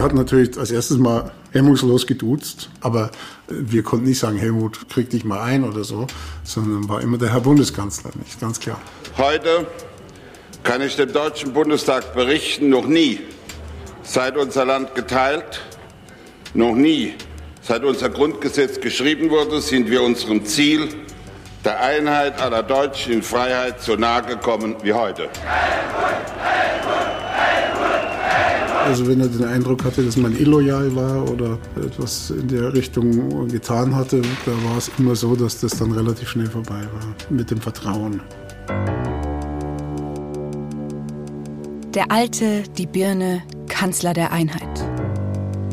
Er 0.00 0.04
hat 0.04 0.14
natürlich 0.14 0.56
als 0.56 0.70
erstes 0.70 0.96
mal 0.96 1.30
hemmungslos 1.52 2.06
geduzt, 2.06 2.70
aber 2.80 3.10
wir 3.48 3.82
konnten 3.82 4.06
nicht 4.06 4.18
sagen, 4.18 4.38
Helmut, 4.38 4.88
krieg 4.88 5.10
dich 5.10 5.26
mal 5.26 5.42
ein 5.42 5.62
oder 5.62 5.84
so, 5.84 6.06
sondern 6.42 6.88
war 6.88 7.02
immer 7.02 7.18
der 7.18 7.34
Herr 7.34 7.42
Bundeskanzler, 7.42 8.10
nicht 8.18 8.40
ganz 8.40 8.58
klar. 8.58 8.80
Heute 9.18 9.66
kann 10.62 10.80
ich 10.80 10.96
dem 10.96 11.12
Deutschen 11.12 11.52
Bundestag 11.52 12.14
berichten, 12.14 12.70
noch 12.70 12.86
nie, 12.86 13.20
seit 14.02 14.38
unser 14.38 14.64
Land 14.64 14.94
geteilt, 14.94 15.60
noch 16.54 16.74
nie, 16.74 17.12
seit 17.60 17.84
unser 17.84 18.08
Grundgesetz 18.08 18.80
geschrieben 18.80 19.28
wurde, 19.28 19.60
sind 19.60 19.90
wir 19.90 20.00
unserem 20.00 20.46
Ziel 20.46 20.88
der 21.62 21.78
Einheit 21.78 22.40
aller 22.40 22.62
Deutschen 22.62 23.12
in 23.12 23.22
Freiheit 23.22 23.82
so 23.82 23.96
nahe 23.96 24.22
gekommen 24.22 24.76
wie 24.82 24.94
heute. 24.94 25.28
Also 28.90 29.06
wenn 29.06 29.20
er 29.20 29.28
den 29.28 29.44
Eindruck 29.44 29.84
hatte, 29.84 30.02
dass 30.02 30.16
man 30.16 30.36
illoyal 30.36 30.96
war 30.96 31.30
oder 31.30 31.58
etwas 31.76 32.30
in 32.30 32.48
der 32.48 32.74
Richtung 32.74 33.46
getan 33.46 33.94
hatte, 33.94 34.20
da 34.44 34.50
war 34.68 34.78
es 34.78 34.90
immer 34.98 35.14
so, 35.14 35.36
dass 35.36 35.60
das 35.60 35.78
dann 35.78 35.92
relativ 35.92 36.28
schnell 36.28 36.48
vorbei 36.48 36.88
war 36.92 37.14
mit 37.30 37.52
dem 37.52 37.60
Vertrauen. 37.60 38.20
Der 41.94 42.10
Alte, 42.10 42.64
die 42.76 42.86
Birne, 42.86 43.42
Kanzler 43.68 44.12
der 44.12 44.32
Einheit. 44.32 44.84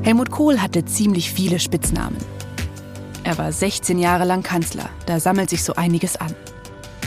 Helmut 0.04 0.30
Kohl 0.30 0.62
hatte 0.62 0.86
ziemlich 0.86 1.32
viele 1.32 1.58
Spitznamen. 1.58 2.18
Er 3.24 3.40
war 3.40 3.52
16 3.52 3.98
Jahre 3.98 4.26
lang 4.26 4.44
Kanzler, 4.44 4.90
da 5.08 5.20
sammelt 5.20 5.50
sich 5.50 5.64
so 5.64 5.74
einiges 5.74 6.18
an. 6.18 6.36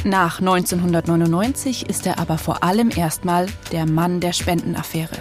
Nach 0.02 0.40
1999 0.40 1.88
ist 1.88 2.04
er 2.06 2.18
aber 2.18 2.36
vor 2.36 2.64
allem 2.64 2.90
erstmal 2.94 3.46
der 3.70 3.86
Mann 3.86 4.18
der 4.18 4.32
Spendenaffäre. 4.32 5.16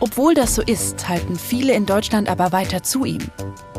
Obwohl 0.00 0.32
das 0.32 0.54
so 0.54 0.62
ist, 0.62 1.08
halten 1.08 1.36
viele 1.36 1.74
in 1.74 1.84
Deutschland 1.84 2.28
aber 2.28 2.52
weiter 2.52 2.82
zu 2.82 3.04
ihm. 3.04 3.20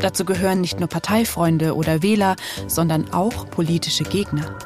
Dazu 0.00 0.24
gehören 0.24 0.60
nicht 0.60 0.78
nur 0.78 0.88
Parteifreunde 0.88 1.74
oder 1.74 2.02
Wähler, 2.02 2.36
sondern 2.68 3.12
auch 3.12 3.50
politische 3.50 4.04
Gegner. 4.04 4.56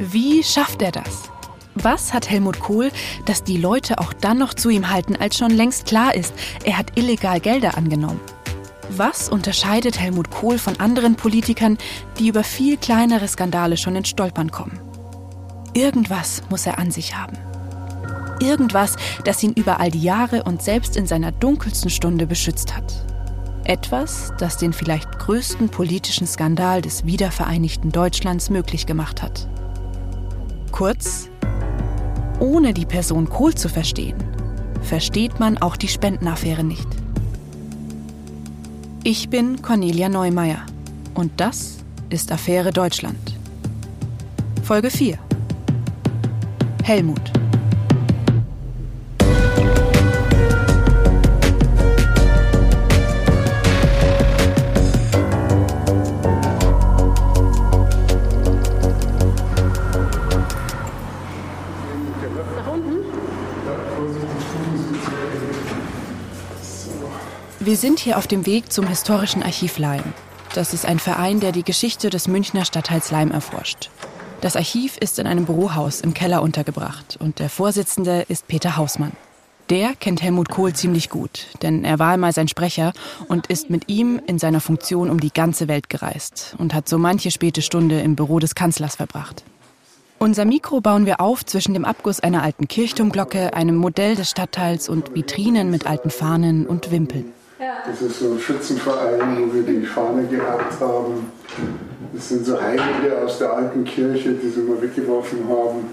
Wie 0.00 0.42
schafft 0.42 0.80
er 0.80 0.90
das? 0.90 1.30
Was 1.74 2.12
hat 2.12 2.28
Helmut 2.28 2.60
Kohl, 2.60 2.90
dass 3.26 3.44
die 3.44 3.56
Leute 3.56 3.98
auch 3.98 4.12
dann 4.12 4.38
noch 4.38 4.54
zu 4.54 4.68
ihm 4.68 4.90
halten, 4.90 5.16
als 5.16 5.36
schon 5.36 5.50
längst 5.50 5.86
klar 5.86 6.14
ist, 6.14 6.34
er 6.64 6.76
hat 6.76 6.98
illegal 6.98 7.40
Gelder 7.40 7.76
angenommen? 7.76 8.20
Was 8.90 9.28
unterscheidet 9.28 9.98
Helmut 9.98 10.30
Kohl 10.30 10.58
von 10.58 10.80
anderen 10.80 11.14
Politikern, 11.14 11.78
die 12.18 12.28
über 12.28 12.44
viel 12.44 12.76
kleinere 12.76 13.28
Skandale 13.28 13.76
schon 13.76 13.96
ins 13.96 14.08
Stolpern 14.08 14.50
kommen? 14.50 14.80
Irgendwas 15.72 16.42
muss 16.50 16.66
er 16.66 16.78
an 16.78 16.90
sich 16.90 17.16
haben. 17.16 17.38
Irgendwas, 18.42 18.96
das 19.24 19.42
ihn 19.42 19.52
über 19.52 19.78
all 19.78 19.90
die 19.90 20.02
Jahre 20.02 20.42
und 20.42 20.62
selbst 20.62 20.96
in 20.96 21.06
seiner 21.06 21.30
dunkelsten 21.30 21.90
Stunde 21.90 22.26
beschützt 22.26 22.76
hat. 22.76 23.04
Etwas, 23.64 24.32
das 24.38 24.56
den 24.56 24.72
vielleicht 24.72 25.20
größten 25.20 25.68
politischen 25.68 26.26
Skandal 26.26 26.82
des 26.82 27.06
wiedervereinigten 27.06 27.92
Deutschlands 27.92 28.50
möglich 28.50 28.86
gemacht 28.86 29.22
hat. 29.22 29.48
Kurz, 30.72 31.28
ohne 32.40 32.74
die 32.74 32.86
Person 32.86 33.28
Kohl 33.28 33.54
zu 33.54 33.68
verstehen, 33.68 34.16
versteht 34.82 35.38
man 35.38 35.58
auch 35.58 35.76
die 35.76 35.88
Spendenaffäre 35.88 36.64
nicht. 36.64 36.88
Ich 39.04 39.28
bin 39.28 39.62
Cornelia 39.62 40.08
Neumeier 40.08 40.66
und 41.14 41.32
das 41.36 41.78
ist 42.08 42.32
Affäre 42.32 42.72
Deutschland. 42.72 43.36
Folge 44.64 44.90
4. 44.90 45.18
Helmut. 46.82 47.32
Wir 67.72 67.78
sind 67.78 68.00
hier 68.00 68.18
auf 68.18 68.26
dem 68.26 68.44
Weg 68.44 68.70
zum 68.70 68.86
Historischen 68.86 69.42
Archiv 69.42 69.78
Leim. 69.78 70.02
Das 70.54 70.74
ist 70.74 70.84
ein 70.84 70.98
Verein, 70.98 71.40
der 71.40 71.52
die 71.52 71.62
Geschichte 71.62 72.10
des 72.10 72.28
Münchner 72.28 72.66
Stadtteils 72.66 73.10
Leim 73.10 73.30
erforscht. 73.30 73.88
Das 74.42 74.56
Archiv 74.56 74.98
ist 74.98 75.18
in 75.18 75.26
einem 75.26 75.46
Bürohaus 75.46 76.02
im 76.02 76.12
Keller 76.12 76.42
untergebracht 76.42 77.16
und 77.18 77.38
der 77.38 77.48
Vorsitzende 77.48 78.26
ist 78.28 78.46
Peter 78.46 78.76
Hausmann. 78.76 79.12
Der 79.70 79.94
kennt 79.94 80.20
Helmut 80.20 80.50
Kohl 80.50 80.74
ziemlich 80.74 81.08
gut, 81.08 81.46
denn 81.62 81.82
er 81.82 81.98
war 81.98 82.12
einmal 82.12 82.34
sein 82.34 82.46
Sprecher 82.46 82.92
und 83.28 83.46
ist 83.46 83.70
mit 83.70 83.88
ihm 83.88 84.20
in 84.26 84.38
seiner 84.38 84.60
Funktion 84.60 85.08
um 85.08 85.18
die 85.18 85.32
ganze 85.32 85.66
Welt 85.66 85.88
gereist 85.88 86.54
und 86.58 86.74
hat 86.74 86.90
so 86.90 86.98
manche 86.98 87.30
späte 87.30 87.62
Stunde 87.62 88.02
im 88.02 88.16
Büro 88.16 88.38
des 88.38 88.54
Kanzlers 88.54 88.96
verbracht. 88.96 89.44
Unser 90.18 90.44
Mikro 90.44 90.82
bauen 90.82 91.06
wir 91.06 91.22
auf 91.22 91.46
zwischen 91.46 91.72
dem 91.72 91.86
Abguss 91.86 92.20
einer 92.20 92.42
alten 92.42 92.68
Kirchturmglocke, 92.68 93.54
einem 93.54 93.76
Modell 93.76 94.14
des 94.14 94.28
Stadtteils 94.28 94.90
und 94.90 95.14
Vitrinen 95.14 95.70
mit 95.70 95.86
alten 95.86 96.10
Fahnen 96.10 96.66
und 96.66 96.90
Wimpeln. 96.90 97.32
Das 97.86 98.02
ist 98.02 98.18
so 98.18 98.32
ein 98.32 98.40
Schützenverein, 98.40 99.20
wo 99.38 99.54
wir 99.54 99.62
die 99.62 99.86
Fahne 99.86 100.26
gehabt 100.26 100.80
haben. 100.80 101.30
Das 102.12 102.28
sind 102.28 102.44
so 102.44 102.60
Heilige 102.60 103.22
aus 103.24 103.38
der 103.38 103.52
alten 103.52 103.84
Kirche, 103.84 104.32
die 104.32 104.48
sie 104.48 104.62
mal 104.62 104.82
weggeworfen 104.82 105.48
haben. 105.48 105.86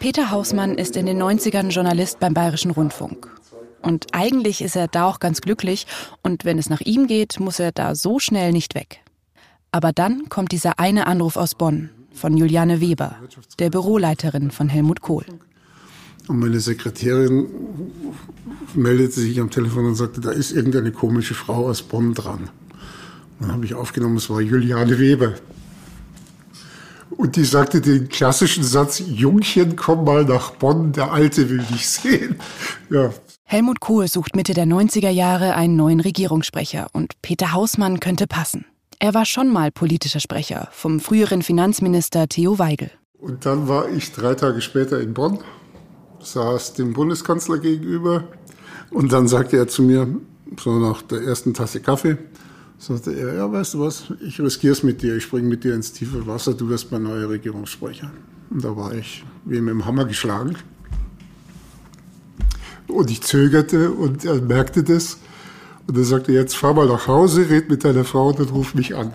Peter 0.00 0.32
Hausmann 0.32 0.74
ist 0.74 0.96
in 0.96 1.06
den 1.06 1.22
90ern 1.22 1.68
Journalist 1.68 2.18
beim 2.18 2.34
Bayerischen 2.34 2.72
Rundfunk. 2.72 3.30
Und 3.80 4.06
eigentlich 4.12 4.60
ist 4.60 4.74
er 4.74 4.88
da 4.88 5.08
auch 5.08 5.20
ganz 5.20 5.40
glücklich 5.40 5.86
und 6.22 6.44
wenn 6.44 6.58
es 6.58 6.68
nach 6.68 6.80
ihm 6.80 7.06
geht, 7.06 7.38
muss 7.38 7.60
er 7.60 7.70
da 7.70 7.94
so 7.94 8.18
schnell 8.18 8.50
nicht 8.50 8.74
weg. 8.74 9.00
Aber 9.70 9.92
dann 9.92 10.28
kommt 10.28 10.50
dieser 10.50 10.80
eine 10.80 11.06
Anruf 11.06 11.36
aus 11.36 11.54
Bonn 11.54 11.90
von 12.12 12.36
Juliane 12.36 12.80
Weber, 12.80 13.16
der 13.58 13.70
Büroleiterin 13.70 14.50
von 14.50 14.68
Helmut 14.68 15.00
Kohl. 15.00 15.24
Und 16.26 16.38
meine 16.38 16.60
Sekretärin 16.60 17.46
meldete 18.74 19.20
sich 19.20 19.40
am 19.40 19.50
Telefon 19.50 19.86
und 19.86 19.94
sagte, 19.94 20.20
da 20.20 20.30
ist 20.30 20.52
irgendeine 20.52 20.90
komische 20.90 21.34
Frau 21.34 21.68
aus 21.68 21.82
Bonn 21.82 22.14
dran. 22.14 22.48
Dann 23.40 23.52
habe 23.52 23.64
ich 23.64 23.74
aufgenommen, 23.74 24.16
es 24.16 24.30
war 24.30 24.40
Juliane 24.40 24.98
Weber. 24.98 25.34
Und 27.10 27.36
die 27.36 27.44
sagte 27.44 27.80
den 27.80 28.08
klassischen 28.08 28.64
Satz, 28.64 29.02
Jungchen, 29.06 29.76
komm 29.76 30.04
mal 30.04 30.24
nach 30.24 30.52
Bonn, 30.52 30.92
der 30.92 31.12
Alte 31.12 31.48
will 31.50 31.62
dich 31.62 31.88
sehen. 31.88 32.36
Ja. 32.90 33.12
Helmut 33.44 33.80
Kohl 33.80 34.08
sucht 34.08 34.34
Mitte 34.34 34.54
der 34.54 34.66
90er 34.66 35.10
Jahre 35.10 35.54
einen 35.54 35.76
neuen 35.76 36.00
Regierungssprecher 36.00 36.88
und 36.92 37.20
Peter 37.22 37.52
Hausmann 37.52 38.00
könnte 38.00 38.26
passen. 38.26 38.64
Er 38.98 39.12
war 39.12 39.26
schon 39.26 39.52
mal 39.52 39.70
politischer 39.70 40.20
Sprecher 40.20 40.68
vom 40.72 40.98
früheren 40.98 41.42
Finanzminister 41.42 42.28
Theo 42.28 42.58
Weigel. 42.58 42.90
Und 43.18 43.44
dann 43.44 43.68
war 43.68 43.88
ich 43.90 44.12
drei 44.12 44.34
Tage 44.34 44.60
später 44.60 45.00
in 45.00 45.14
Bonn 45.14 45.38
saß 46.24 46.74
dem 46.74 46.92
Bundeskanzler 46.92 47.58
gegenüber 47.58 48.24
und 48.90 49.12
dann 49.12 49.28
sagte 49.28 49.56
er 49.56 49.68
zu 49.68 49.82
mir, 49.82 50.08
so 50.58 50.78
nach 50.78 51.02
der 51.02 51.22
ersten 51.22 51.54
Tasse 51.54 51.80
Kaffee, 51.80 52.16
sagte 52.78 53.12
er, 53.12 53.34
ja, 53.34 53.50
weißt 53.50 53.74
du 53.74 53.80
was, 53.80 54.12
ich 54.20 54.40
riskiere 54.40 54.72
es 54.72 54.82
mit 54.82 55.02
dir, 55.02 55.16
ich 55.16 55.24
springe 55.24 55.48
mit 55.48 55.64
dir 55.64 55.74
ins 55.74 55.92
tiefe 55.92 56.26
Wasser, 56.26 56.54
du 56.54 56.68
wirst 56.68 56.92
mein 56.92 57.02
neuer 57.02 57.28
Regierungssprecher. 57.28 58.10
Und 58.50 58.64
da 58.64 58.76
war 58.76 58.94
ich 58.94 59.24
wie 59.44 59.60
mit 59.60 59.72
dem 59.72 59.84
Hammer 59.84 60.04
geschlagen. 60.04 60.56
Und 62.86 63.10
ich 63.10 63.22
zögerte 63.22 63.90
und 63.90 64.24
er 64.24 64.40
merkte 64.40 64.82
das. 64.82 65.18
Und 65.86 65.96
er 65.96 66.04
sagte, 66.04 66.32
jetzt 66.32 66.56
fahr 66.56 66.74
mal 66.74 66.86
nach 66.86 67.06
Hause, 67.06 67.48
red 67.48 67.68
mit 67.68 67.84
deiner 67.84 68.04
Frau 68.04 68.28
und 68.28 68.38
dann 68.38 68.48
ruf 68.48 68.74
mich 68.74 68.94
an. 68.94 69.12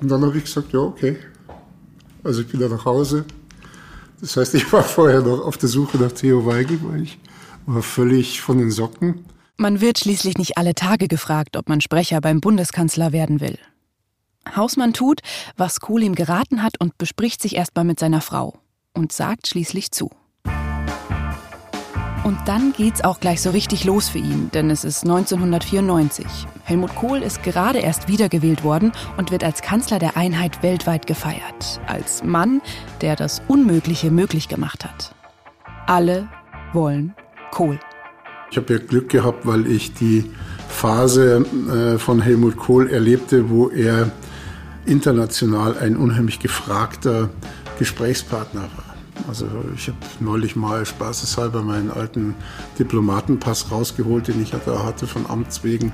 Und 0.00 0.10
dann 0.10 0.22
habe 0.22 0.36
ich 0.36 0.44
gesagt, 0.44 0.72
ja, 0.72 0.80
okay. 0.80 1.16
Also 2.22 2.42
ich 2.42 2.48
bin 2.48 2.60
da 2.60 2.68
nach 2.68 2.84
Hause, 2.84 3.24
das 4.20 4.36
heißt, 4.36 4.54
ich 4.54 4.72
war 4.72 4.82
vorher 4.82 5.20
noch 5.20 5.40
auf 5.44 5.56
der 5.56 5.68
Suche 5.68 5.98
nach 5.98 6.12
Theo 6.12 6.46
Weigel, 6.46 6.78
weil 6.82 7.02
ich 7.02 7.18
war 7.66 7.82
völlig 7.82 8.40
von 8.40 8.58
den 8.58 8.70
Socken. 8.70 9.24
Man 9.56 9.80
wird 9.80 9.98
schließlich 9.98 10.36
nicht 10.36 10.58
alle 10.58 10.74
Tage 10.74 11.08
gefragt, 11.08 11.56
ob 11.56 11.68
man 11.68 11.80
Sprecher 11.80 12.20
beim 12.20 12.40
Bundeskanzler 12.40 13.12
werden 13.12 13.40
will. 13.40 13.58
Hausmann 14.56 14.92
tut, 14.92 15.20
was 15.56 15.80
Kohl 15.80 16.02
ihm 16.02 16.14
geraten 16.14 16.62
hat 16.62 16.80
und 16.80 16.98
bespricht 16.98 17.40
sich 17.40 17.56
erstmal 17.56 17.84
mit 17.84 17.98
seiner 17.98 18.20
Frau 18.20 18.58
und 18.92 19.12
sagt 19.12 19.46
schließlich 19.46 19.90
zu. 19.90 20.10
Und 22.24 22.38
dann 22.46 22.72
geht's 22.72 23.04
auch 23.04 23.20
gleich 23.20 23.42
so 23.42 23.50
richtig 23.50 23.84
los 23.84 24.08
für 24.08 24.18
ihn, 24.18 24.50
denn 24.54 24.70
es 24.70 24.82
ist 24.82 25.04
1994. 25.04 26.24
Helmut 26.64 26.94
Kohl 26.94 27.18
ist 27.18 27.42
gerade 27.42 27.80
erst 27.80 28.08
wiedergewählt 28.08 28.64
worden 28.64 28.92
und 29.18 29.30
wird 29.30 29.44
als 29.44 29.60
Kanzler 29.60 29.98
der 29.98 30.16
Einheit 30.16 30.62
weltweit 30.62 31.06
gefeiert. 31.06 31.82
Als 31.86 32.24
Mann, 32.24 32.62
der 33.02 33.14
das 33.14 33.42
Unmögliche 33.46 34.10
möglich 34.10 34.48
gemacht 34.48 34.86
hat. 34.86 35.14
Alle 35.86 36.26
wollen 36.72 37.14
Kohl. 37.50 37.78
Ich 38.50 38.56
habe 38.56 38.72
ja 38.72 38.78
Glück 38.78 39.10
gehabt, 39.10 39.46
weil 39.46 39.66
ich 39.66 39.92
die 39.92 40.30
Phase 40.70 41.44
äh, 41.44 41.98
von 41.98 42.22
Helmut 42.22 42.56
Kohl 42.56 42.90
erlebte, 42.90 43.50
wo 43.50 43.68
er 43.68 44.10
international 44.86 45.76
ein 45.76 45.94
unheimlich 45.94 46.40
gefragter 46.40 47.28
Gesprächspartner 47.78 48.62
war. 48.62 48.83
Also 49.26 49.46
ich 49.74 49.88
habe 49.88 49.96
neulich 50.20 50.54
mal 50.54 50.84
spaßeshalber 50.84 51.62
meinen 51.62 51.90
alten 51.90 52.34
Diplomatenpass 52.78 53.70
rausgeholt, 53.70 54.28
den 54.28 54.42
ich 54.42 54.50
da 54.50 54.84
hatte 54.84 55.06
von 55.06 55.26
Amts 55.26 55.64
wegen 55.64 55.92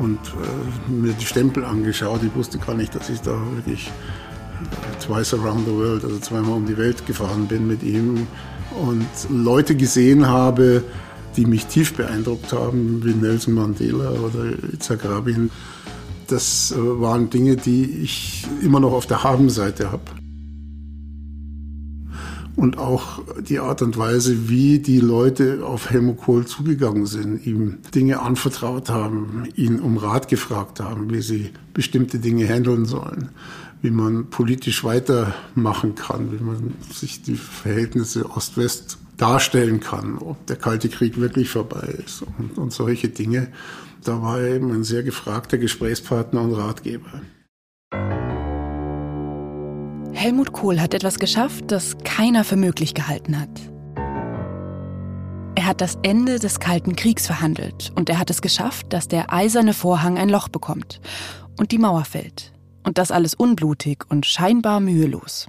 und 0.00 0.18
äh, 0.18 0.90
mir 0.90 1.12
die 1.12 1.26
Stempel 1.26 1.64
angeschaut. 1.64 2.20
Ich 2.22 2.34
wusste 2.34 2.58
gar 2.58 2.74
nicht, 2.74 2.94
dass 2.94 3.10
ich 3.10 3.20
da 3.20 3.32
wirklich 3.54 3.88
äh, 3.88 5.04
twice 5.04 5.34
around 5.34 5.66
the 5.66 5.72
world, 5.72 6.04
also 6.04 6.18
zweimal 6.18 6.52
um 6.52 6.66
die 6.66 6.78
Welt 6.78 7.06
gefahren 7.06 7.46
bin 7.46 7.66
mit 7.66 7.82
ihm 7.82 8.26
und 8.82 9.06
Leute 9.28 9.74
gesehen 9.74 10.26
habe, 10.26 10.82
die 11.36 11.46
mich 11.46 11.66
tief 11.66 11.94
beeindruckt 11.94 12.52
haben, 12.52 13.04
wie 13.04 13.14
Nelson 13.14 13.54
Mandela 13.54 14.10
oder 14.10 14.52
Itzhak 14.72 15.04
Rabin. 15.04 15.50
Das 16.28 16.72
äh, 16.72 16.76
waren 16.78 17.28
Dinge, 17.28 17.56
die 17.56 17.84
ich 18.02 18.46
immer 18.62 18.80
noch 18.80 18.92
auf 18.92 19.06
der 19.06 19.22
Habenseite 19.22 19.92
habe. 19.92 20.02
Und 22.60 22.76
auch 22.76 23.22
die 23.40 23.58
Art 23.58 23.80
und 23.80 23.96
Weise, 23.96 24.50
wie 24.50 24.80
die 24.80 25.00
Leute 25.00 25.64
auf 25.64 25.88
Helmut 25.88 26.18
Kohl 26.18 26.44
zugegangen 26.44 27.06
sind, 27.06 27.46
ihm 27.46 27.78
Dinge 27.94 28.20
anvertraut 28.20 28.90
haben, 28.90 29.48
ihn 29.54 29.80
um 29.80 29.96
Rat 29.96 30.28
gefragt 30.28 30.78
haben, 30.78 31.10
wie 31.10 31.22
sie 31.22 31.52
bestimmte 31.72 32.18
Dinge 32.18 32.46
handeln 32.46 32.84
sollen, 32.84 33.30
wie 33.80 33.90
man 33.90 34.28
politisch 34.28 34.84
weitermachen 34.84 35.94
kann, 35.94 36.32
wie 36.32 36.44
man 36.44 36.74
sich 36.92 37.22
die 37.22 37.36
Verhältnisse 37.36 38.28
Ost-West 38.28 38.98
darstellen 39.16 39.80
kann, 39.80 40.18
ob 40.18 40.44
der 40.44 40.56
Kalte 40.56 40.90
Krieg 40.90 41.18
wirklich 41.18 41.48
vorbei 41.48 41.94
ist 42.04 42.24
und, 42.38 42.58
und 42.58 42.74
solche 42.74 43.08
Dinge. 43.08 43.48
Da 44.04 44.20
war 44.20 44.38
er 44.38 44.56
eben 44.56 44.70
ein 44.70 44.84
sehr 44.84 45.02
gefragter 45.02 45.56
Gesprächspartner 45.56 46.42
und 46.42 46.52
Ratgeber. 46.52 47.22
Helmut 50.12 50.52
Kohl 50.52 50.80
hat 50.80 50.94
etwas 50.94 51.18
geschafft, 51.18 51.70
das 51.70 51.96
keiner 52.04 52.44
für 52.44 52.56
möglich 52.56 52.94
gehalten 52.94 53.40
hat. 53.40 53.48
Er 55.54 55.66
hat 55.66 55.80
das 55.80 55.98
Ende 56.02 56.38
des 56.38 56.60
Kalten 56.60 56.96
Kriegs 56.96 57.26
verhandelt 57.26 57.92
und 57.94 58.08
er 58.08 58.18
hat 58.18 58.30
es 58.30 58.42
geschafft, 58.42 58.92
dass 58.92 59.08
der 59.08 59.32
eiserne 59.32 59.74
Vorhang 59.74 60.18
ein 60.18 60.28
Loch 60.28 60.48
bekommt 60.48 61.00
und 61.58 61.70
die 61.72 61.78
Mauer 61.78 62.04
fällt. 62.04 62.52
Und 62.82 62.96
das 62.96 63.10
alles 63.10 63.34
unblutig 63.34 64.04
und 64.08 64.24
scheinbar 64.24 64.80
mühelos. 64.80 65.48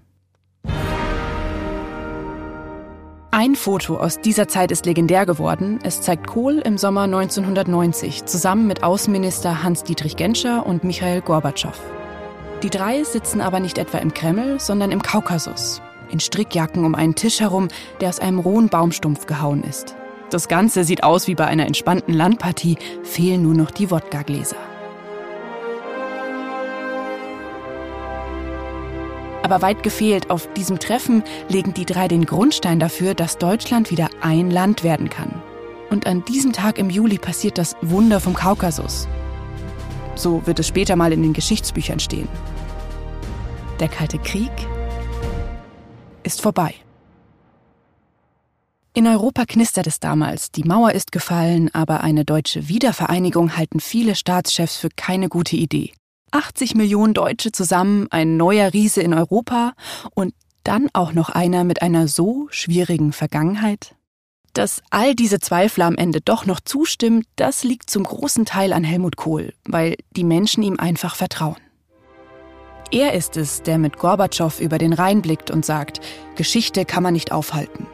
Ein 3.34 3.56
Foto 3.56 3.96
aus 3.96 4.20
dieser 4.20 4.50
Zeit 4.50 4.72
ist 4.72 4.86
legendär 4.86 5.26
geworden. 5.26 5.80
Es 5.84 6.02
zeigt 6.02 6.28
Kohl 6.28 6.60
im 6.60 6.78
Sommer 6.78 7.04
1990 7.04 8.26
zusammen 8.26 8.68
mit 8.68 8.84
Außenminister 8.84 9.64
Hans-Dietrich 9.64 10.18
Genscher 10.18 10.66
und 10.66 10.84
Michael 10.84 11.22
Gorbatschow. 11.22 12.01
Die 12.64 12.70
drei 12.70 13.04
sitzen 13.04 13.42
aber 13.42 13.60
nicht 13.60 13.78
etwa 13.80 13.98
im 13.98 14.14
Kreml, 14.14 14.60
sondern 14.60 14.92
im 14.92 15.02
Kaukasus. 15.02 15.82
In 16.10 16.20
Strickjacken 16.20 16.86
um 16.86 16.94
einen 16.94 17.16
Tisch 17.16 17.40
herum, 17.40 17.70
der 18.00 18.10
aus 18.10 18.20
einem 18.20 18.40
rohen 18.40 18.70
Baumstumpf 18.70 19.26
gehauen 19.26 19.64
ist. 19.64 19.96
Das 20.30 20.48
Ganze 20.48 20.84
sieht 20.84 21.04
aus 21.04 21.28
wie 21.28 21.36
bei 21.36 21.46
einer 21.46 21.66
entspannten 21.66 22.14
Landpartie, 22.14 22.78
fehlen 23.04 23.42
nur 23.42 23.56
noch 23.56 23.72
die 23.72 23.90
Wodka-Gläser. 23.90 24.58
Aber 29.44 29.62
weit 29.64 29.82
gefehlt, 29.82 30.30
auf 30.30 30.48
diesem 30.54 30.80
Treffen 30.80 31.24
legen 31.50 31.74
die 31.74 31.86
drei 31.86 32.08
den 32.08 32.26
Grundstein 32.26 32.80
dafür, 32.80 33.16
dass 33.16 33.40
Deutschland 33.40 33.90
wieder 33.90 34.10
ein 34.22 34.52
Land 34.52 34.84
werden 34.84 35.10
kann. 35.10 35.42
Und 35.90 36.06
an 36.06 36.24
diesem 36.24 36.54
Tag 36.54 36.78
im 36.78 36.90
Juli 36.90 37.18
passiert 37.18 37.58
das 37.58 37.76
Wunder 37.82 38.20
vom 38.20 38.34
Kaukasus. 38.34 39.08
So 40.16 40.46
wird 40.46 40.60
es 40.60 40.68
später 40.68 40.96
mal 40.96 41.14
in 41.14 41.24
den 41.24 41.34
Geschichtsbüchern 41.34 42.00
stehen. 42.00 42.28
Der 43.80 43.88
Kalte 43.88 44.20
Krieg 44.20 44.52
ist 46.24 46.42
vorbei. 46.42 46.76
In 48.94 49.08
Europa 49.08 49.46
knistert 49.46 49.88
es 49.88 50.02
damals, 50.02 50.52
die 50.52 50.66
Mauer 50.66 50.92
ist 50.92 51.14
gefallen, 51.14 51.74
aber 51.74 52.02
eine 52.02 52.26
deutsche 52.26 52.68
Wiedervereinigung 52.68 53.56
halten 53.56 53.80
viele 53.80 54.16
Staatschefs 54.16 54.76
für 54.76 54.90
keine 54.90 55.30
gute 55.30 55.56
Idee. 55.56 55.94
80 56.32 56.76
Millionen 56.76 57.14
Deutsche 57.14 57.52
zusammen, 57.52 58.08
ein 58.12 58.36
neuer 58.36 58.74
Riese 58.74 59.02
in 59.02 59.14
Europa 59.14 59.74
und 60.14 60.34
dann 60.64 60.90
auch 60.94 61.14
noch 61.14 61.30
einer 61.30 61.64
mit 61.64 61.82
einer 61.82 62.08
so 62.08 62.48
schwierigen 62.52 63.14
Vergangenheit? 63.14 63.96
Dass 64.54 64.82
all 64.90 65.16
diese 65.16 65.40
Zweifler 65.40 65.86
am 65.86 65.96
Ende 65.96 66.20
doch 66.20 66.46
noch 66.46 66.60
zustimmen, 66.60 67.24
das 67.38 67.64
liegt 67.64 67.90
zum 67.90 68.04
großen 68.04 68.46
Teil 68.46 68.74
an 68.74 68.84
Helmut 68.84 69.16
Kohl, 69.16 69.54
weil 69.66 69.96
die 70.12 70.26
Menschen 70.26 70.62
ihm 70.64 70.78
einfach 70.78 71.16
vertrauen. 71.16 71.58
Er 72.92 73.14
ist 73.14 73.38
es, 73.38 73.64
der 73.64 73.78
mit 73.78 73.98
Gorbatschow 73.98 74.60
über 74.60 74.78
den 74.78 74.92
Rhein 74.92 75.22
blickt 75.22 75.50
und 75.50 75.66
sagt, 75.66 76.02
Geschichte 76.36 76.84
kann 76.84 77.04
man 77.04 77.14
nicht 77.14 77.32
aufhalten. 77.32 77.88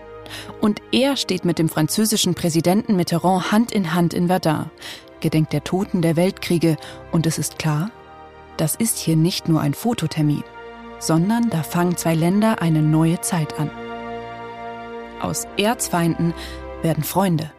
Und 0.60 0.82
er 0.92 1.16
steht 1.16 1.46
mit 1.46 1.60
dem 1.60 1.70
französischen 1.70 2.34
Präsidenten 2.34 2.96
Mitterrand 2.96 3.52
Hand 3.52 3.72
in 3.72 3.94
Hand 3.94 4.16
in 4.16 4.28
Verdun, 4.28 4.72
gedenkt 5.20 5.54
der 5.54 5.64
Toten 5.64 6.02
der 6.02 6.16
Weltkriege, 6.16 6.78
und 7.12 7.28
es 7.28 7.38
ist 7.38 7.60
klar, 7.60 7.92
das 8.58 8.76
ist 8.76 8.98
hier 8.98 9.16
nicht 9.16 9.48
nur 9.48 9.62
ein 9.62 9.76
Fototermin, 9.76 10.44
sondern 11.00 11.52
da 11.52 11.62
fangen 11.62 11.96
zwei 11.96 12.16
Länder 12.16 12.62
eine 12.62 12.82
neue 12.82 13.22
Zeit 13.22 13.60
an. 13.60 13.70
Aus 15.20 15.48
Erzfeinden 15.58 16.34
werden 16.84 17.04
Freunde. 17.04 17.52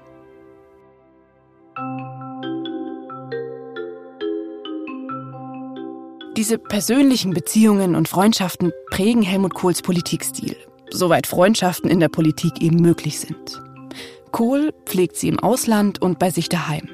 Diese 6.36 6.58
persönlichen 6.58 7.34
Beziehungen 7.34 7.96
und 7.96 8.08
Freundschaften 8.08 8.72
prägen 8.90 9.22
Helmut 9.22 9.54
Kohls 9.54 9.82
Politikstil, 9.82 10.56
soweit 10.90 11.26
Freundschaften 11.26 11.90
in 11.90 11.98
der 11.98 12.08
Politik 12.08 12.62
eben 12.62 12.76
möglich 12.76 13.18
sind. 13.18 13.60
Kohl 14.30 14.72
pflegt 14.84 15.16
sie 15.16 15.26
im 15.26 15.40
Ausland 15.40 16.00
und 16.00 16.20
bei 16.20 16.30
sich 16.30 16.48
daheim. 16.48 16.88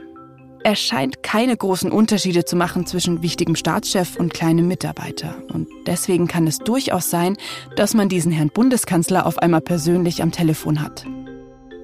Er 0.65 0.77
scheint 0.77 1.23
keine 1.23 1.55
großen 1.55 1.93
Unterschiede 1.93 2.47
zu 2.47 2.57
machen 2.57 2.87
zwischen 2.87 3.21
wichtigem 3.21 3.55
Staatschef 3.55 4.17
und 4.17 4.33
kleinem 4.33 4.67
Mitarbeiter. 4.67 5.37
Und 5.53 5.69
deswegen 5.87 6.27
kann 6.27 6.47
es 6.47 6.59
durchaus 6.59 7.11
sein, 7.11 7.37
dass 7.77 7.93
man 7.93 8.09
diesen 8.09 8.33
Herrn 8.33 8.49
Bundeskanzler 8.49 9.27
auf 9.27 9.37
einmal 9.37 9.61
persönlich 9.61 10.23
am 10.23 10.33
Telefon 10.33 10.81
hat. 10.81 11.05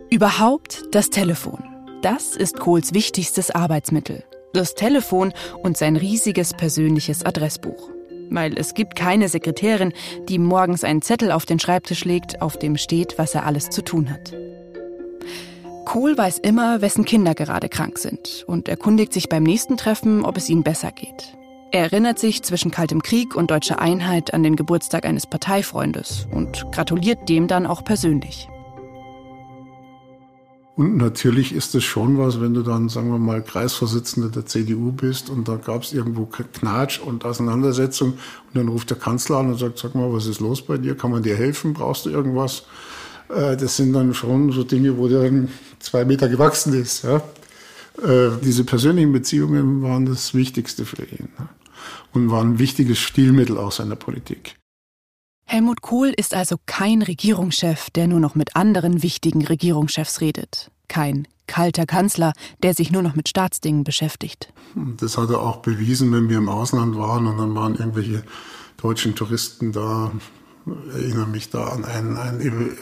Überhaupt 0.08 0.82
das 0.92 1.10
Telefon. 1.10 1.62
Das 2.00 2.34
ist 2.34 2.58
Kohls 2.58 2.94
wichtigstes 2.94 3.50
Arbeitsmittel. 3.50 4.24
Das 4.54 4.74
Telefon 4.74 5.34
und 5.62 5.76
sein 5.76 5.96
riesiges 5.96 6.54
persönliches 6.54 7.22
Adressbuch. 7.22 7.90
Weil 8.30 8.56
es 8.56 8.72
gibt 8.72 8.96
keine 8.96 9.28
Sekretärin, 9.28 9.92
die 10.30 10.38
morgens 10.38 10.84
einen 10.84 11.02
Zettel 11.02 11.32
auf 11.32 11.44
den 11.44 11.60
Schreibtisch 11.60 12.06
legt, 12.06 12.40
auf 12.40 12.58
dem 12.58 12.78
steht, 12.78 13.18
was 13.18 13.34
er 13.34 13.44
alles 13.44 13.68
zu 13.68 13.82
tun 13.82 14.10
hat. 14.10 14.32
Kohl 15.90 16.16
weiß 16.16 16.38
immer, 16.38 16.82
wessen 16.82 17.04
Kinder 17.04 17.34
gerade 17.34 17.68
krank 17.68 17.98
sind 17.98 18.44
und 18.46 18.68
erkundigt 18.68 19.12
sich 19.12 19.28
beim 19.28 19.42
nächsten 19.42 19.76
Treffen, 19.76 20.24
ob 20.24 20.36
es 20.36 20.48
ihnen 20.48 20.62
besser 20.62 20.92
geht. 20.92 21.36
Er 21.72 21.82
erinnert 21.82 22.20
sich 22.20 22.44
zwischen 22.44 22.70
Kaltem 22.70 23.02
Krieg 23.02 23.34
und 23.34 23.50
deutscher 23.50 23.80
Einheit 23.80 24.32
an 24.32 24.44
den 24.44 24.54
Geburtstag 24.54 25.04
eines 25.04 25.26
Parteifreundes 25.26 26.28
und 26.30 26.64
gratuliert 26.70 27.28
dem 27.28 27.48
dann 27.48 27.66
auch 27.66 27.82
persönlich. 27.82 28.48
Und 30.76 30.96
natürlich 30.96 31.52
ist 31.52 31.74
es 31.74 31.82
schon 31.82 32.18
was, 32.18 32.40
wenn 32.40 32.54
du 32.54 32.62
dann, 32.62 32.88
sagen 32.88 33.10
wir 33.10 33.18
mal, 33.18 33.42
Kreisvorsitzender 33.42 34.28
der 34.28 34.46
CDU 34.46 34.92
bist 34.92 35.28
und 35.28 35.48
da 35.48 35.56
gab 35.56 35.82
es 35.82 35.92
irgendwo 35.92 36.26
Knatsch 36.26 37.00
und 37.00 37.24
Auseinandersetzung 37.24 38.10
und 38.12 38.54
dann 38.54 38.68
ruft 38.68 38.90
der 38.90 38.96
Kanzler 38.96 39.38
an 39.38 39.48
und 39.48 39.58
sagt, 39.58 39.78
sag 39.78 39.96
mal, 39.96 40.12
was 40.12 40.26
ist 40.26 40.38
los 40.38 40.62
bei 40.62 40.78
dir? 40.78 40.96
Kann 40.96 41.10
man 41.10 41.24
dir 41.24 41.34
helfen? 41.34 41.74
Brauchst 41.74 42.06
du 42.06 42.10
irgendwas? 42.10 42.62
Äh, 43.34 43.56
das 43.56 43.76
sind 43.76 43.92
dann 43.92 44.14
schon 44.14 44.52
so 44.52 44.64
Dinge, 44.64 44.96
wo 44.96 45.08
der 45.08 45.22
dann 45.22 45.48
zwei 45.78 46.04
Meter 46.04 46.28
gewachsen 46.28 46.74
ist. 46.74 47.04
Ja. 47.04 47.16
Äh, 48.02 48.30
diese 48.42 48.64
persönlichen 48.64 49.12
Beziehungen 49.12 49.82
waren 49.82 50.06
das 50.06 50.34
Wichtigste 50.34 50.84
für 50.84 51.04
ihn 51.04 51.28
und 52.12 52.30
waren 52.30 52.54
ein 52.54 52.58
wichtiges 52.58 52.98
Stilmittel 52.98 53.58
aus 53.58 53.76
seiner 53.76 53.96
Politik. 53.96 54.56
Helmut 55.46 55.82
Kohl 55.82 56.12
ist 56.16 56.32
also 56.32 56.56
kein 56.66 57.02
Regierungschef, 57.02 57.90
der 57.90 58.06
nur 58.06 58.20
noch 58.20 58.36
mit 58.36 58.54
anderen 58.54 59.02
wichtigen 59.02 59.44
Regierungschefs 59.44 60.20
redet. 60.20 60.70
Kein 60.86 61.26
kalter 61.48 61.86
Kanzler, 61.86 62.32
der 62.62 62.74
sich 62.74 62.92
nur 62.92 63.02
noch 63.02 63.16
mit 63.16 63.28
Staatsdingen 63.28 63.82
beschäftigt. 63.82 64.52
Das 64.76 65.18
hat 65.18 65.30
er 65.30 65.40
auch 65.40 65.56
bewiesen, 65.56 66.12
wenn 66.12 66.28
wir 66.28 66.38
im 66.38 66.48
Ausland 66.48 66.96
waren 66.96 67.26
und 67.26 67.38
dann 67.38 67.54
waren 67.56 67.74
irgendwelche 67.74 68.22
deutschen 68.76 69.16
Touristen 69.16 69.72
da, 69.72 70.12
erinnere 70.92 71.26
mich 71.26 71.50
da 71.50 71.64
an 71.64 71.84
einen, 71.84 72.16
einen, 72.16 72.76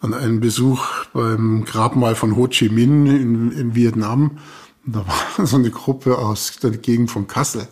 an 0.00 0.14
einen 0.14 0.40
Besuch 0.40 1.06
beim 1.12 1.64
Grabmal 1.64 2.14
von 2.14 2.36
Ho 2.36 2.48
Chi 2.48 2.68
Minh 2.68 3.06
in, 3.06 3.52
in 3.52 3.74
Vietnam. 3.74 4.38
Und 4.86 4.96
da 4.96 5.06
war 5.06 5.46
so 5.46 5.56
eine 5.56 5.70
Gruppe 5.70 6.18
aus 6.18 6.58
der 6.62 6.70
Gegend 6.72 7.10
von 7.10 7.26
Kassel. 7.26 7.68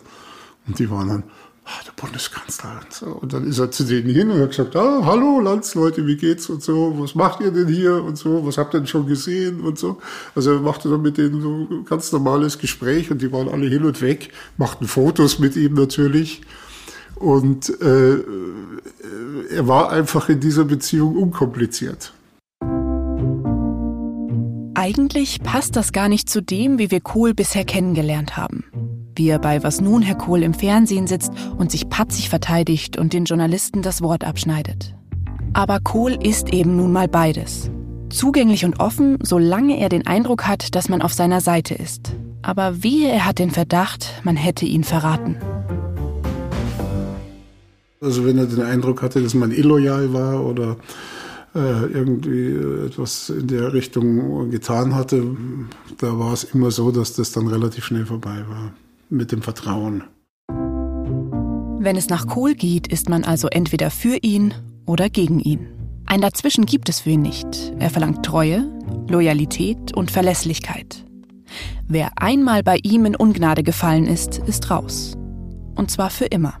Und 0.67 0.79
die 0.79 0.89
waren 0.89 1.09
dann, 1.09 1.23
ah, 1.65 1.83
der 1.85 2.01
Bundeskanzler 2.01 2.81
und 2.83 2.93
so. 2.93 3.05
Und 3.07 3.33
dann 3.33 3.47
ist 3.47 3.59
er 3.59 3.71
zu 3.71 3.83
denen 3.83 4.09
hin 4.09 4.31
und 4.31 4.41
hat 4.41 4.49
gesagt, 4.49 4.75
ah, 4.75 5.01
hallo 5.05 5.39
Landsleute, 5.39 6.05
wie 6.07 6.17
geht's 6.17 6.49
und 6.49 6.63
so, 6.63 6.95
was 6.97 7.15
macht 7.15 7.41
ihr 7.41 7.51
denn 7.51 7.67
hier 7.67 8.03
und 8.03 8.17
so, 8.17 8.45
was 8.45 8.57
habt 8.57 8.73
ihr 8.73 8.79
denn 8.79 8.87
schon 8.87 9.07
gesehen 9.07 9.61
und 9.61 9.77
so. 9.77 9.99
Also 10.35 10.53
er 10.53 10.59
machte 10.59 10.89
dann 10.89 11.01
mit 11.01 11.17
denen 11.17 11.41
so 11.41 11.67
ein 11.69 11.85
ganz 11.85 12.11
normales 12.11 12.57
Gespräch 12.57 13.11
und 13.11 13.21
die 13.21 13.31
waren 13.31 13.49
alle 13.49 13.67
hin 13.67 13.85
und 13.85 14.01
weg, 14.01 14.31
machten 14.57 14.87
Fotos 14.87 15.39
mit 15.39 15.55
ihm 15.55 15.73
natürlich. 15.73 16.41
Und 17.21 17.69
äh, 17.81 18.17
er 19.55 19.67
war 19.67 19.91
einfach 19.91 20.29
in 20.29 20.39
dieser 20.39 20.65
Beziehung 20.65 21.15
unkompliziert. 21.15 22.13
Eigentlich 24.73 25.43
passt 25.43 25.75
das 25.75 25.91
gar 25.91 26.09
nicht 26.09 26.29
zu 26.29 26.41
dem, 26.41 26.79
wie 26.79 26.89
wir 26.89 27.01
Kohl 27.01 27.35
bisher 27.35 27.65
kennengelernt 27.65 28.37
haben. 28.37 28.63
Wie 29.15 29.27
er 29.27 29.37
bei 29.37 29.61
Was 29.61 29.81
nun, 29.81 30.01
Herr 30.01 30.15
Kohl, 30.15 30.41
im 30.41 30.55
Fernsehen 30.55 31.05
sitzt 31.05 31.31
und 31.57 31.69
sich 31.69 31.89
patzig 31.89 32.29
verteidigt 32.29 32.97
und 32.97 33.13
den 33.13 33.25
Journalisten 33.25 33.83
das 33.83 34.01
Wort 34.01 34.23
abschneidet. 34.23 34.95
Aber 35.53 35.79
Kohl 35.81 36.13
ist 36.13 36.51
eben 36.51 36.77
nun 36.77 36.91
mal 36.91 37.07
beides. 37.07 37.69
Zugänglich 38.09 38.65
und 38.65 38.79
offen, 38.79 39.19
solange 39.21 39.79
er 39.79 39.89
den 39.89 40.07
Eindruck 40.07 40.47
hat, 40.47 40.75
dass 40.75 40.89
man 40.89 41.01
auf 41.01 41.13
seiner 41.13 41.41
Seite 41.41 41.75
ist. 41.75 42.15
Aber 42.41 42.83
wehe, 42.83 43.09
er 43.09 43.25
hat 43.25 43.37
den 43.37 43.51
Verdacht, 43.51 44.21
man 44.23 44.35
hätte 44.35 44.65
ihn 44.65 44.83
verraten. 44.83 45.37
Also 48.03 48.25
wenn 48.25 48.39
er 48.39 48.47
den 48.47 48.63
Eindruck 48.63 49.03
hatte, 49.03 49.21
dass 49.21 49.35
man 49.35 49.51
illoyal 49.51 50.11
war 50.11 50.43
oder 50.43 50.75
äh, 51.53 51.85
irgendwie 51.85 52.49
etwas 52.87 53.29
in 53.29 53.45
der 53.45 53.73
Richtung 53.73 54.49
getan 54.49 54.95
hatte, 54.95 55.23
da 55.99 56.17
war 56.17 56.33
es 56.33 56.43
immer 56.43 56.71
so, 56.71 56.89
dass 56.91 57.13
das 57.13 57.31
dann 57.31 57.47
relativ 57.47 57.85
schnell 57.85 58.07
vorbei 58.07 58.43
war 58.47 58.73
mit 59.11 59.31
dem 59.31 59.43
Vertrauen. 59.43 60.03
Wenn 61.83 61.95
es 61.95 62.09
nach 62.09 62.25
Kohl 62.25 62.55
geht, 62.55 62.87
ist 62.87 63.07
man 63.07 63.23
also 63.23 63.47
entweder 63.49 63.91
für 63.91 64.17
ihn 64.23 64.55
oder 64.87 65.09
gegen 65.09 65.39
ihn. 65.39 65.67
Ein 66.07 66.21
Dazwischen 66.21 66.65
gibt 66.65 66.89
es 66.89 67.01
für 67.01 67.11
ihn 67.11 67.21
nicht. 67.21 67.71
Er 67.77 67.91
verlangt 67.91 68.25
Treue, 68.25 68.67
Loyalität 69.09 69.95
und 69.95 70.09
Verlässlichkeit. 70.09 71.05
Wer 71.87 72.11
einmal 72.15 72.63
bei 72.63 72.79
ihm 72.81 73.05
in 73.05 73.15
Ungnade 73.15 73.61
gefallen 73.61 74.07
ist, 74.07 74.39
ist 74.39 74.71
raus. 74.71 75.13
Und 75.75 75.91
zwar 75.91 76.09
für 76.09 76.25
immer. 76.25 76.60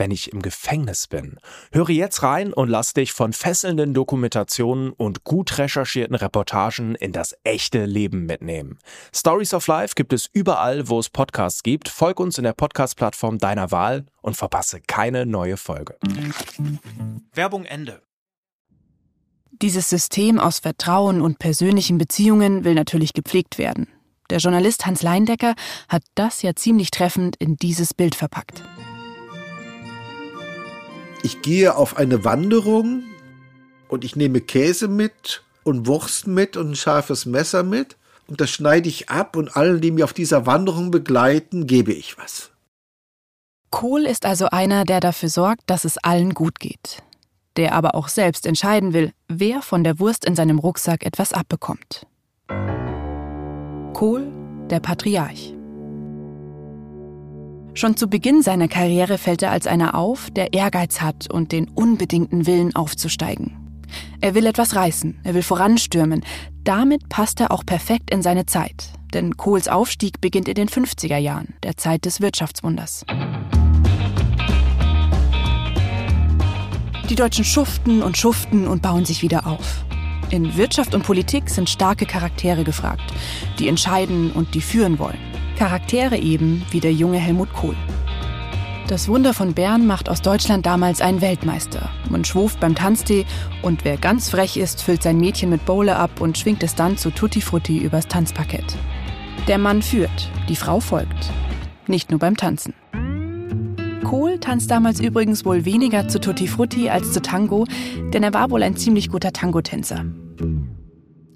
wenn 0.00 0.10
ich 0.10 0.32
im 0.32 0.42
Gefängnis 0.42 1.06
bin? 1.06 1.38
Höre 1.70 1.90
jetzt 1.90 2.24
rein 2.24 2.52
und 2.52 2.68
lass 2.68 2.94
dich 2.94 3.12
von 3.12 3.32
fesselnden 3.32 3.94
Dokumentationen 3.94 4.90
und 4.90 5.22
gut 5.22 5.58
recherchierten 5.58 6.16
Reportagen 6.16 6.96
in 6.96 7.12
das 7.12 7.36
echte 7.44 7.84
Leben 7.84 8.26
mitnehmen. 8.26 8.78
Stories 9.14 9.54
of 9.54 9.66
Life 9.68 9.94
gibt 9.94 10.12
es 10.12 10.28
überall, 10.32 10.88
wo 10.88 10.98
es 10.98 11.10
Podcasts 11.10 11.62
gibt. 11.62 11.88
Folg 11.88 12.18
uns 12.18 12.38
in 12.38 12.44
der 12.44 12.54
Podcast-Plattform 12.54 13.38
deiner 13.38 13.70
Wahl 13.70 14.06
und 14.22 14.36
verpasse 14.36 14.80
keine 14.80 15.26
neue 15.26 15.56
Folge. 15.56 15.96
Werbung 17.34 17.64
Ende. 17.66 18.02
Dieses 19.52 19.90
System 19.90 20.40
aus 20.40 20.60
Vertrauen 20.60 21.20
und 21.20 21.38
persönlichen 21.38 21.98
Beziehungen 21.98 22.64
will 22.64 22.74
natürlich 22.74 23.12
gepflegt 23.12 23.58
werden. 23.58 23.86
Der 24.30 24.38
Journalist 24.38 24.86
Hans 24.86 25.02
Leindecker 25.02 25.54
hat 25.88 26.04
das 26.14 26.40
ja 26.40 26.54
ziemlich 26.54 26.90
treffend 26.90 27.36
in 27.36 27.56
dieses 27.56 27.92
Bild 27.92 28.14
verpackt. 28.14 28.62
Ich 31.22 31.42
gehe 31.42 31.76
auf 31.76 31.96
eine 31.96 32.24
Wanderung 32.24 33.04
und 33.88 34.04
ich 34.04 34.16
nehme 34.16 34.40
Käse 34.40 34.88
mit 34.88 35.42
und 35.64 35.86
Wurst 35.86 36.26
mit 36.26 36.56
und 36.56 36.70
ein 36.70 36.76
scharfes 36.76 37.26
Messer 37.26 37.62
mit 37.62 37.96
und 38.26 38.40
das 38.40 38.50
schneide 38.50 38.88
ich 38.88 39.10
ab 39.10 39.36
und 39.36 39.56
allen, 39.56 39.80
die 39.80 39.90
mich 39.90 40.04
auf 40.04 40.12
dieser 40.12 40.46
Wanderung 40.46 40.90
begleiten, 40.90 41.66
gebe 41.66 41.92
ich 41.92 42.16
was. 42.18 42.50
Kohl 43.70 44.06
ist 44.06 44.26
also 44.26 44.46
einer, 44.46 44.84
der 44.84 45.00
dafür 45.00 45.28
sorgt, 45.28 45.62
dass 45.66 45.84
es 45.84 45.98
allen 45.98 46.34
gut 46.34 46.58
geht 46.58 47.02
der 47.56 47.74
aber 47.74 47.94
auch 47.94 48.08
selbst 48.08 48.46
entscheiden 48.46 48.92
will, 48.92 49.12
wer 49.28 49.62
von 49.62 49.84
der 49.84 49.98
Wurst 49.98 50.24
in 50.24 50.34
seinem 50.34 50.58
Rucksack 50.58 51.04
etwas 51.04 51.32
abbekommt. 51.32 52.06
Kohl, 53.92 54.32
der 54.70 54.80
Patriarch. 54.80 55.59
Schon 57.74 57.96
zu 57.96 58.08
Beginn 58.08 58.42
seiner 58.42 58.68
Karriere 58.68 59.16
fällt 59.16 59.42
er 59.42 59.52
als 59.52 59.66
einer 59.66 59.94
auf, 59.94 60.30
der 60.30 60.52
Ehrgeiz 60.52 61.00
hat 61.00 61.30
und 61.30 61.52
den 61.52 61.68
unbedingten 61.68 62.46
Willen 62.46 62.74
aufzusteigen. 62.74 63.56
Er 64.20 64.34
will 64.34 64.46
etwas 64.46 64.74
reißen, 64.74 65.20
er 65.24 65.34
will 65.34 65.42
voranstürmen. 65.42 66.24
Damit 66.64 67.08
passt 67.08 67.40
er 67.40 67.50
auch 67.50 67.64
perfekt 67.64 68.10
in 68.10 68.22
seine 68.22 68.46
Zeit. 68.46 68.90
Denn 69.14 69.36
Kohls 69.36 69.66
Aufstieg 69.66 70.20
beginnt 70.20 70.48
in 70.48 70.54
den 70.54 70.68
50er 70.68 71.16
Jahren, 71.16 71.54
der 71.62 71.76
Zeit 71.76 72.04
des 72.04 72.20
Wirtschaftswunders. 72.20 73.04
Die 77.08 77.16
Deutschen 77.16 77.44
schuften 77.44 78.02
und 78.02 78.16
schuften 78.16 78.68
und 78.68 78.82
bauen 78.82 79.04
sich 79.04 79.22
wieder 79.22 79.46
auf. 79.46 79.84
In 80.30 80.56
Wirtschaft 80.56 80.94
und 80.94 81.02
Politik 81.02 81.50
sind 81.50 81.68
starke 81.68 82.06
Charaktere 82.06 82.62
gefragt, 82.62 83.12
die 83.58 83.66
entscheiden 83.66 84.30
und 84.30 84.54
die 84.54 84.60
führen 84.60 85.00
wollen. 85.00 85.29
Charaktere 85.60 86.16
eben 86.16 86.62
wie 86.70 86.80
der 86.80 86.94
junge 86.94 87.18
Helmut 87.18 87.52
Kohl. 87.52 87.76
Das 88.88 89.08
Wunder 89.08 89.34
von 89.34 89.52
Bern 89.52 89.86
macht 89.86 90.08
aus 90.08 90.22
Deutschland 90.22 90.64
damals 90.64 91.02
einen 91.02 91.20
Weltmeister. 91.20 91.90
Man 92.08 92.24
schwuft 92.24 92.60
beim 92.60 92.74
Tanztee 92.74 93.26
und 93.60 93.84
wer 93.84 93.98
ganz 93.98 94.30
frech 94.30 94.56
ist, 94.56 94.82
füllt 94.82 95.02
sein 95.02 95.18
Mädchen 95.18 95.50
mit 95.50 95.66
Bowle 95.66 95.96
ab 95.96 96.22
und 96.22 96.38
schwingt 96.38 96.62
es 96.62 96.76
dann 96.76 96.96
zu 96.96 97.10
Tutti 97.10 97.42
Frutti 97.42 97.76
übers 97.76 98.08
Tanzparkett. 98.08 98.74
Der 99.48 99.58
Mann 99.58 99.82
führt, 99.82 100.30
die 100.48 100.56
Frau 100.56 100.80
folgt. 100.80 101.30
Nicht 101.86 102.10
nur 102.10 102.20
beim 102.20 102.38
Tanzen. 102.38 102.72
Kohl 104.02 104.38
tanzt 104.40 104.70
damals 104.70 104.98
übrigens 104.98 105.44
wohl 105.44 105.66
weniger 105.66 106.08
zu 106.08 106.22
Tutti 106.22 106.48
Frutti 106.48 106.88
als 106.88 107.12
zu 107.12 107.20
Tango, 107.20 107.66
denn 108.14 108.22
er 108.22 108.32
war 108.32 108.50
wohl 108.50 108.62
ein 108.62 108.78
ziemlich 108.78 109.10
guter 109.10 109.34
Tangotänzer. 109.34 110.06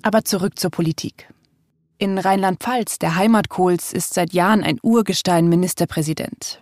Aber 0.00 0.24
zurück 0.24 0.58
zur 0.58 0.70
Politik. 0.70 1.28
In 1.98 2.18
Rheinland-Pfalz, 2.18 2.98
der 2.98 3.14
Heimat 3.14 3.48
Kohls, 3.48 3.92
ist 3.92 4.14
seit 4.14 4.32
Jahren 4.32 4.64
ein 4.64 4.80
Urgestein 4.82 5.48
Ministerpräsident. 5.48 6.60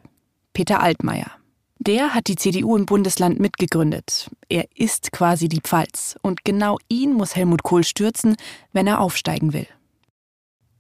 Peter 0.53 0.83
Altmaier. 0.83 1.31
Der 1.79 2.15
hat 2.15 2.29
die 2.29 2.37
CDU 2.37 2.77
im 2.77 2.87
Bundesland 2.87 3.41
mitgegründet. 3.41 4.31
Er 4.49 4.67
ist 4.75 5.11
quasi 5.11 5.49
die 5.49 5.61
Pfalz. 5.61 6.17
Und 6.23 6.45
genau 6.45 6.79
ihn 6.89 7.15
muss 7.15 7.35
Helmut 7.35 7.63
Kohl 7.63 7.83
stürzen, 7.83 8.37
wenn 8.73 8.87
er 8.87 9.01
aufsteigen 9.01 9.53
will. 9.53 9.67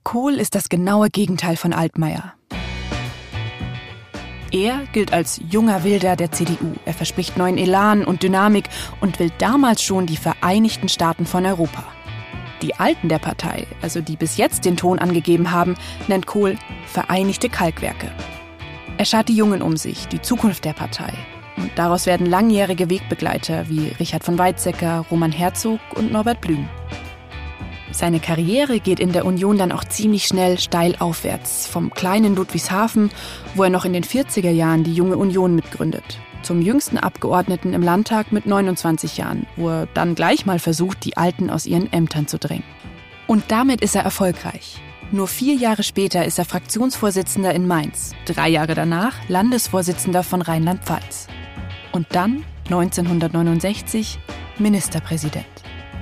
Kohl 0.04 0.34
ist 0.34 0.54
das 0.54 0.68
genaue 0.68 1.08
Gegenteil 1.08 1.56
von 1.56 1.72
Altmaier. 1.72 2.34
Er 4.52 4.86
gilt 4.92 5.14
als 5.14 5.40
junger 5.48 5.82
Wilder 5.82 6.14
der 6.14 6.30
CDU. 6.30 6.74
Er 6.84 6.92
verspricht 6.92 7.38
neuen 7.38 7.56
Elan 7.56 8.04
und 8.04 8.22
Dynamik 8.22 8.68
und 9.00 9.18
will 9.18 9.32
damals 9.38 9.82
schon 9.82 10.06
die 10.06 10.18
Vereinigten 10.18 10.90
Staaten 10.90 11.24
von 11.24 11.46
Europa. 11.46 11.84
Die 12.62 12.76
Alten 12.76 13.08
der 13.08 13.18
Partei, 13.18 13.66
also 13.82 14.00
die 14.00 14.16
bis 14.16 14.36
jetzt 14.36 14.64
den 14.64 14.76
Ton 14.76 15.00
angegeben 15.00 15.50
haben, 15.50 15.74
nennt 16.06 16.26
Kohl 16.26 16.56
Vereinigte 16.86 17.48
Kalkwerke. 17.48 18.10
Er 18.98 19.04
schart 19.04 19.28
die 19.28 19.36
Jungen 19.36 19.62
um 19.62 19.76
sich, 19.76 20.06
die 20.06 20.22
Zukunft 20.22 20.64
der 20.64 20.72
Partei. 20.72 21.12
Und 21.56 21.72
daraus 21.74 22.06
werden 22.06 22.26
langjährige 22.26 22.88
Wegbegleiter 22.88 23.68
wie 23.68 23.88
Richard 23.98 24.22
von 24.22 24.38
Weizsäcker, 24.38 25.04
Roman 25.10 25.32
Herzog 25.32 25.80
und 25.94 26.12
Norbert 26.12 26.40
Blüm. 26.40 26.68
Seine 27.90 28.20
Karriere 28.20 28.80
geht 28.80 29.00
in 29.00 29.12
der 29.12 29.26
Union 29.26 29.58
dann 29.58 29.72
auch 29.72 29.84
ziemlich 29.84 30.26
schnell 30.26 30.58
steil 30.58 30.96
aufwärts. 30.98 31.66
Vom 31.66 31.90
kleinen 31.90 32.34
Ludwigshafen, 32.36 33.10
wo 33.54 33.64
er 33.64 33.70
noch 33.70 33.84
in 33.84 33.92
den 33.92 34.04
40er 34.04 34.50
Jahren 34.50 34.84
die 34.84 34.94
junge 34.94 35.16
Union 35.16 35.54
mitgründet, 35.54 36.18
zum 36.42 36.62
jüngsten 36.62 36.98
Abgeordneten 36.98 37.72
im 37.72 37.82
Landtag 37.82 38.32
mit 38.32 38.46
29 38.46 39.16
Jahren, 39.16 39.46
wo 39.56 39.68
er 39.68 39.86
dann 39.94 40.14
gleich 40.14 40.46
mal 40.46 40.58
versucht, 40.58 41.04
die 41.04 41.16
Alten 41.16 41.50
aus 41.50 41.66
ihren 41.66 41.92
Ämtern 41.92 42.26
zu 42.26 42.38
drängen. 42.38 42.64
Und 43.26 43.44
damit 43.48 43.80
ist 43.80 43.96
er 43.96 44.02
erfolgreich. 44.02 44.80
Nur 45.10 45.28
vier 45.28 45.54
Jahre 45.54 45.82
später 45.82 46.24
ist 46.24 46.38
er 46.38 46.44
Fraktionsvorsitzender 46.44 47.54
in 47.54 47.66
Mainz, 47.66 48.12
drei 48.24 48.48
Jahre 48.48 48.74
danach 48.74 49.14
Landesvorsitzender 49.28 50.22
von 50.22 50.40
Rheinland-Pfalz. 50.40 51.28
Und 51.92 52.06
dann, 52.12 52.44
1969, 52.64 54.18
Ministerpräsident. 54.58 55.44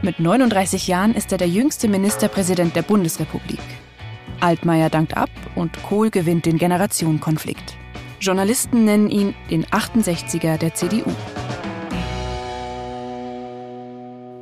Mit 0.02 0.20
39 0.20 0.86
Jahren 0.86 1.14
ist 1.14 1.32
er 1.32 1.38
der 1.38 1.48
jüngste 1.48 1.88
Ministerpräsident 1.88 2.76
der 2.76 2.82
Bundesrepublik. 2.82 3.60
Altmaier 4.40 4.88
dankt 4.90 5.16
ab 5.16 5.30
und 5.54 5.82
Kohl 5.82 6.10
gewinnt 6.10 6.46
den 6.46 6.56
Generationenkonflikt. 6.56 7.79
Journalisten 8.20 8.84
nennen 8.84 9.08
ihn 9.10 9.34
den 9.50 9.64
68er 9.64 10.58
der 10.58 10.74
CDU. 10.74 11.10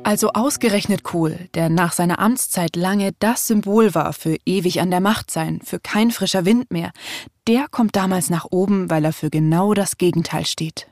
Also 0.03 0.31
ausgerechnet 0.33 1.03
Kohl, 1.03 1.47
der 1.53 1.69
nach 1.69 1.93
seiner 1.93 2.19
Amtszeit 2.19 2.75
lange 2.75 3.11
das 3.19 3.47
Symbol 3.47 3.95
war 3.95 4.11
für 4.11 4.35
ewig 4.45 4.81
an 4.81 4.91
der 4.91 4.99
Macht 4.99 5.31
sein, 5.31 5.61
für 5.63 5.79
kein 5.79 6.11
frischer 6.11 6.45
Wind 6.45 6.71
mehr, 6.71 6.91
der 7.47 7.67
kommt 7.69 7.95
damals 7.95 8.29
nach 8.29 8.47
oben, 8.49 8.89
weil 8.89 9.05
er 9.05 9.13
für 9.13 9.29
genau 9.29 9.73
das 9.73 9.97
Gegenteil 9.97 10.45
steht. 10.45 10.87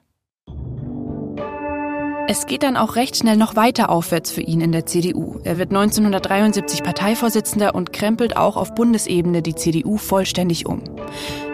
Es 2.29 2.45
geht 2.45 2.63
dann 2.63 2.75
auch 2.75 2.97
recht 2.97 3.15
schnell 3.15 3.37
noch 3.37 3.55
weiter 3.55 3.89
aufwärts 3.89 4.31
für 4.31 4.41
ihn 4.41 4.59
in 4.59 4.73
der 4.73 4.85
CDU. 4.85 5.39
Er 5.45 5.57
wird 5.57 5.69
1973 5.69 6.83
Parteivorsitzender 6.83 7.73
und 7.73 7.93
krempelt 7.93 8.35
auch 8.35 8.57
auf 8.57 8.75
Bundesebene 8.75 9.41
die 9.41 9.55
CDU 9.55 9.95
vollständig 9.95 10.65
um. 10.65 10.81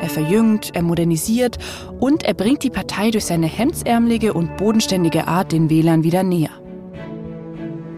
Er 0.01 0.09
verjüngt, 0.09 0.71
er 0.73 0.81
modernisiert 0.81 1.59
und 1.99 2.23
er 2.23 2.33
bringt 2.33 2.63
die 2.63 2.71
Partei 2.71 3.11
durch 3.11 3.25
seine 3.25 3.45
hemdsärmelige 3.45 4.33
und 4.33 4.57
bodenständige 4.57 5.27
Art 5.27 5.51
den 5.51 5.69
Wählern 5.69 6.03
wieder 6.03 6.23
näher. 6.23 6.49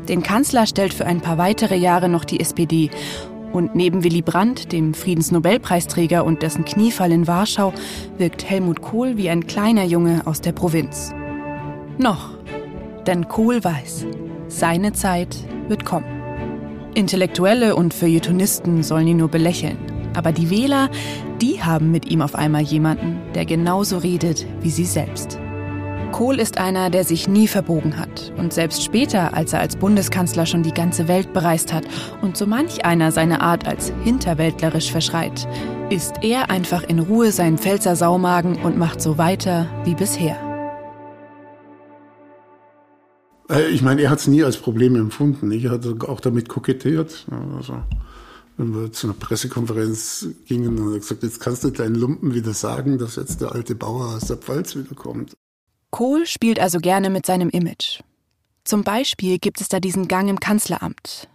Den 0.09 0.21
Kanzler 0.21 0.67
stellt 0.67 0.93
für 0.93 1.05
ein 1.05 1.21
paar 1.21 1.37
weitere 1.37 1.77
Jahre 1.77 2.09
noch 2.09 2.25
die 2.25 2.41
SPD. 2.41 2.89
Und 3.53 3.73
neben 3.73 4.03
Willy 4.03 4.21
Brandt, 4.21 4.73
dem 4.73 4.93
Friedensnobelpreisträger 4.93 6.25
und 6.25 6.41
dessen 6.41 6.65
Kniefall 6.65 7.13
in 7.13 7.25
Warschau, 7.25 7.71
wirkt 8.17 8.43
Helmut 8.49 8.81
Kohl 8.81 9.15
wie 9.15 9.29
ein 9.29 9.47
kleiner 9.47 9.85
Junge 9.85 10.23
aus 10.25 10.41
der 10.41 10.51
Provinz. 10.51 11.13
Noch. 11.97 12.34
Denn 13.07 13.27
Kohl 13.27 13.63
weiß, 13.63 14.05
seine 14.47 14.93
Zeit 14.93 15.37
wird 15.67 15.85
kommen. 15.85 16.05
Intellektuelle 16.95 17.75
und 17.75 17.93
Feuilletonisten 17.93 18.81
sollen 18.81 19.07
ihn 19.07 19.17
nur 19.17 19.29
belächeln. 19.29 19.77
Aber 20.15 20.31
die 20.31 20.49
Wähler, 20.49 20.89
die 21.41 21.61
haben 21.61 21.91
mit 21.91 22.05
ihm 22.05 22.21
auf 22.21 22.35
einmal 22.35 22.61
jemanden, 22.61 23.19
der 23.35 23.45
genauso 23.45 23.97
redet 23.97 24.45
wie 24.61 24.69
sie 24.69 24.85
selbst. 24.85 25.39
Kohl 26.13 26.39
ist 26.39 26.57
einer, 26.57 26.89
der 26.89 27.03
sich 27.03 27.27
nie 27.27 27.47
verbogen 27.47 27.99
hat. 27.99 28.31
Und 28.37 28.53
selbst 28.53 28.83
später, 28.83 29.33
als 29.33 29.51
er 29.51 29.59
als 29.59 29.75
Bundeskanzler 29.75 30.45
schon 30.45 30.63
die 30.63 30.73
ganze 30.73 31.09
Welt 31.09 31.33
bereist 31.33 31.73
hat 31.73 31.83
und 32.21 32.37
so 32.37 32.47
manch 32.47 32.85
einer 32.85 33.11
seine 33.11 33.41
Art 33.41 33.67
als 33.67 33.91
hinterwäldlerisch 34.05 34.91
verschreit, 34.91 35.45
ist 35.89 36.23
er 36.23 36.49
einfach 36.49 36.83
in 36.83 36.99
Ruhe 36.99 37.33
seinen 37.33 37.57
Pfälzer 37.57 37.97
Saumagen 37.97 38.55
und 38.63 38.77
macht 38.77 39.01
so 39.01 39.17
weiter 39.17 39.67
wie 39.83 39.95
bisher. 39.95 40.44
Ich 43.71 43.81
meine, 43.81 44.01
er 44.01 44.09
hat 44.09 44.19
es 44.19 44.27
nie 44.27 44.43
als 44.43 44.57
Problem 44.57 44.95
empfunden. 44.95 45.51
Ich 45.51 45.67
hatte 45.67 45.97
auch 46.07 46.19
damit 46.19 46.49
kokettiert. 46.49 47.25
Also, 47.55 47.81
wenn 48.57 48.73
wir 48.73 48.91
zu 48.91 49.07
einer 49.07 49.15
Pressekonferenz 49.15 50.27
gingen, 50.45 50.79
und 50.79 50.93
er 50.93 50.99
gesagt, 50.99 51.23
jetzt 51.23 51.39
kannst 51.39 51.63
du 51.63 51.69
deinen 51.69 51.95
Lumpen 51.95 52.33
wieder 52.33 52.53
sagen, 52.53 52.97
dass 52.97 53.17
jetzt 53.17 53.41
der 53.41 53.51
alte 53.51 53.75
Bauer 53.75 54.15
aus 54.15 54.27
der 54.27 54.37
Pfalz 54.37 54.75
wiederkommt. 54.75 55.33
Kohl 55.91 56.25
spielt 56.25 56.59
also 56.59 56.79
gerne 56.79 57.09
mit 57.09 57.25
seinem 57.25 57.49
Image. 57.49 58.01
Zum 58.63 58.83
Beispiel 58.83 59.37
gibt 59.37 59.61
es 59.61 59.69
da 59.69 59.79
diesen 59.79 60.07
Gang 60.07 60.29
im 60.29 60.39
Kanzleramt. 60.39 61.27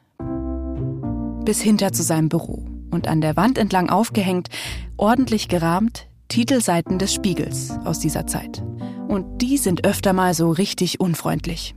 Bis 1.44 1.60
hinter 1.60 1.92
zu 1.92 2.02
seinem 2.02 2.28
Büro 2.28 2.66
und 2.90 3.06
an 3.06 3.20
der 3.20 3.36
Wand 3.36 3.56
entlang 3.56 3.88
aufgehängt, 3.88 4.48
ordentlich 4.96 5.48
gerahmt, 5.48 6.08
Titelseiten 6.28 6.98
des 6.98 7.14
Spiegels 7.14 7.70
aus 7.84 8.00
dieser 8.00 8.26
Zeit. 8.26 8.62
Und 9.08 9.42
die 9.42 9.58
sind 9.58 9.84
öfter 9.84 10.12
mal 10.12 10.34
so 10.34 10.50
richtig 10.50 11.00
unfreundlich. 11.00 11.74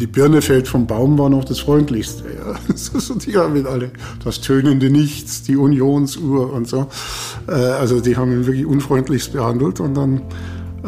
Die 0.00 0.06
Birne 0.06 0.40
fällt 0.40 0.66
vom 0.66 0.86
Baum 0.86 1.18
war 1.18 1.28
noch 1.28 1.44
das 1.44 1.58
Freundlichste. 1.58 2.24
Ja. 2.34 2.58
Die 3.26 3.36
haben 3.36 3.66
alle 3.66 3.90
das 4.24 4.40
tönende 4.40 4.88
Nichts, 4.88 5.42
die 5.42 5.56
Unionsuhr 5.56 6.50
und 6.52 6.66
so. 6.66 6.88
Äh, 7.46 7.52
also 7.52 8.00
die 8.00 8.16
haben 8.16 8.32
ihn 8.32 8.46
wirklich 8.46 8.64
unfreundlichst 8.64 9.34
behandelt. 9.34 9.78
Und 9.78 9.94
dann 9.94 10.22